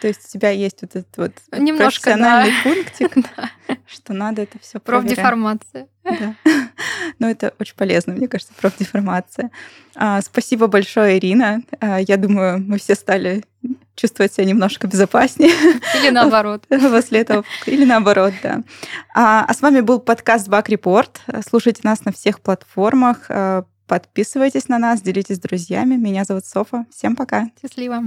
То 0.00 0.08
есть 0.08 0.26
у 0.26 0.32
тебя 0.32 0.50
есть 0.50 0.82
вот 0.82 0.96
этот 0.96 1.16
вот 1.16 1.32
Немножко, 1.56 2.10
профессиональный 2.10 2.52
да. 2.64 2.70
пунктик, 2.70 3.30
что 3.86 4.12
надо 4.12 4.42
это 4.42 4.58
все. 4.60 4.80
Профдеформация. 4.80 5.88
Да. 6.04 6.34
Ну, 7.18 7.28
это 7.28 7.54
очень 7.60 7.76
полезно, 7.76 8.14
мне 8.14 8.26
кажется, 8.26 8.52
профдеформация. 8.58 9.50
А, 9.94 10.20
спасибо 10.22 10.66
большое, 10.66 11.18
Ирина. 11.18 11.62
А, 11.78 12.00
я 12.00 12.16
думаю, 12.16 12.58
мы 12.58 12.78
все 12.78 12.94
стали 12.94 13.44
чувствовать 13.94 14.32
себя 14.32 14.44
немножко 14.46 14.86
безопаснее. 14.86 15.52
Или 16.00 16.10
наоборот. 16.10 16.64
После 16.68 17.20
этого. 17.20 17.44
Или 17.66 17.84
наоборот, 17.84 18.32
да. 18.42 18.62
А, 19.14 19.44
а 19.46 19.54
с 19.54 19.60
вами 19.60 19.80
был 19.80 20.00
подкаст 20.00 20.48
Бак 20.48 20.68
Report. 20.68 21.10
Слушайте 21.48 21.82
нас 21.84 22.04
на 22.04 22.12
всех 22.12 22.40
платформах. 22.40 23.26
А, 23.28 23.64
подписывайтесь 23.86 24.68
на 24.68 24.78
нас, 24.78 25.02
делитесь 25.02 25.36
с 25.36 25.40
друзьями. 25.40 25.96
Меня 25.96 26.24
зовут 26.24 26.46
Софа. 26.46 26.86
Всем 26.90 27.14
пока. 27.14 27.50
Счастливо. 27.60 28.04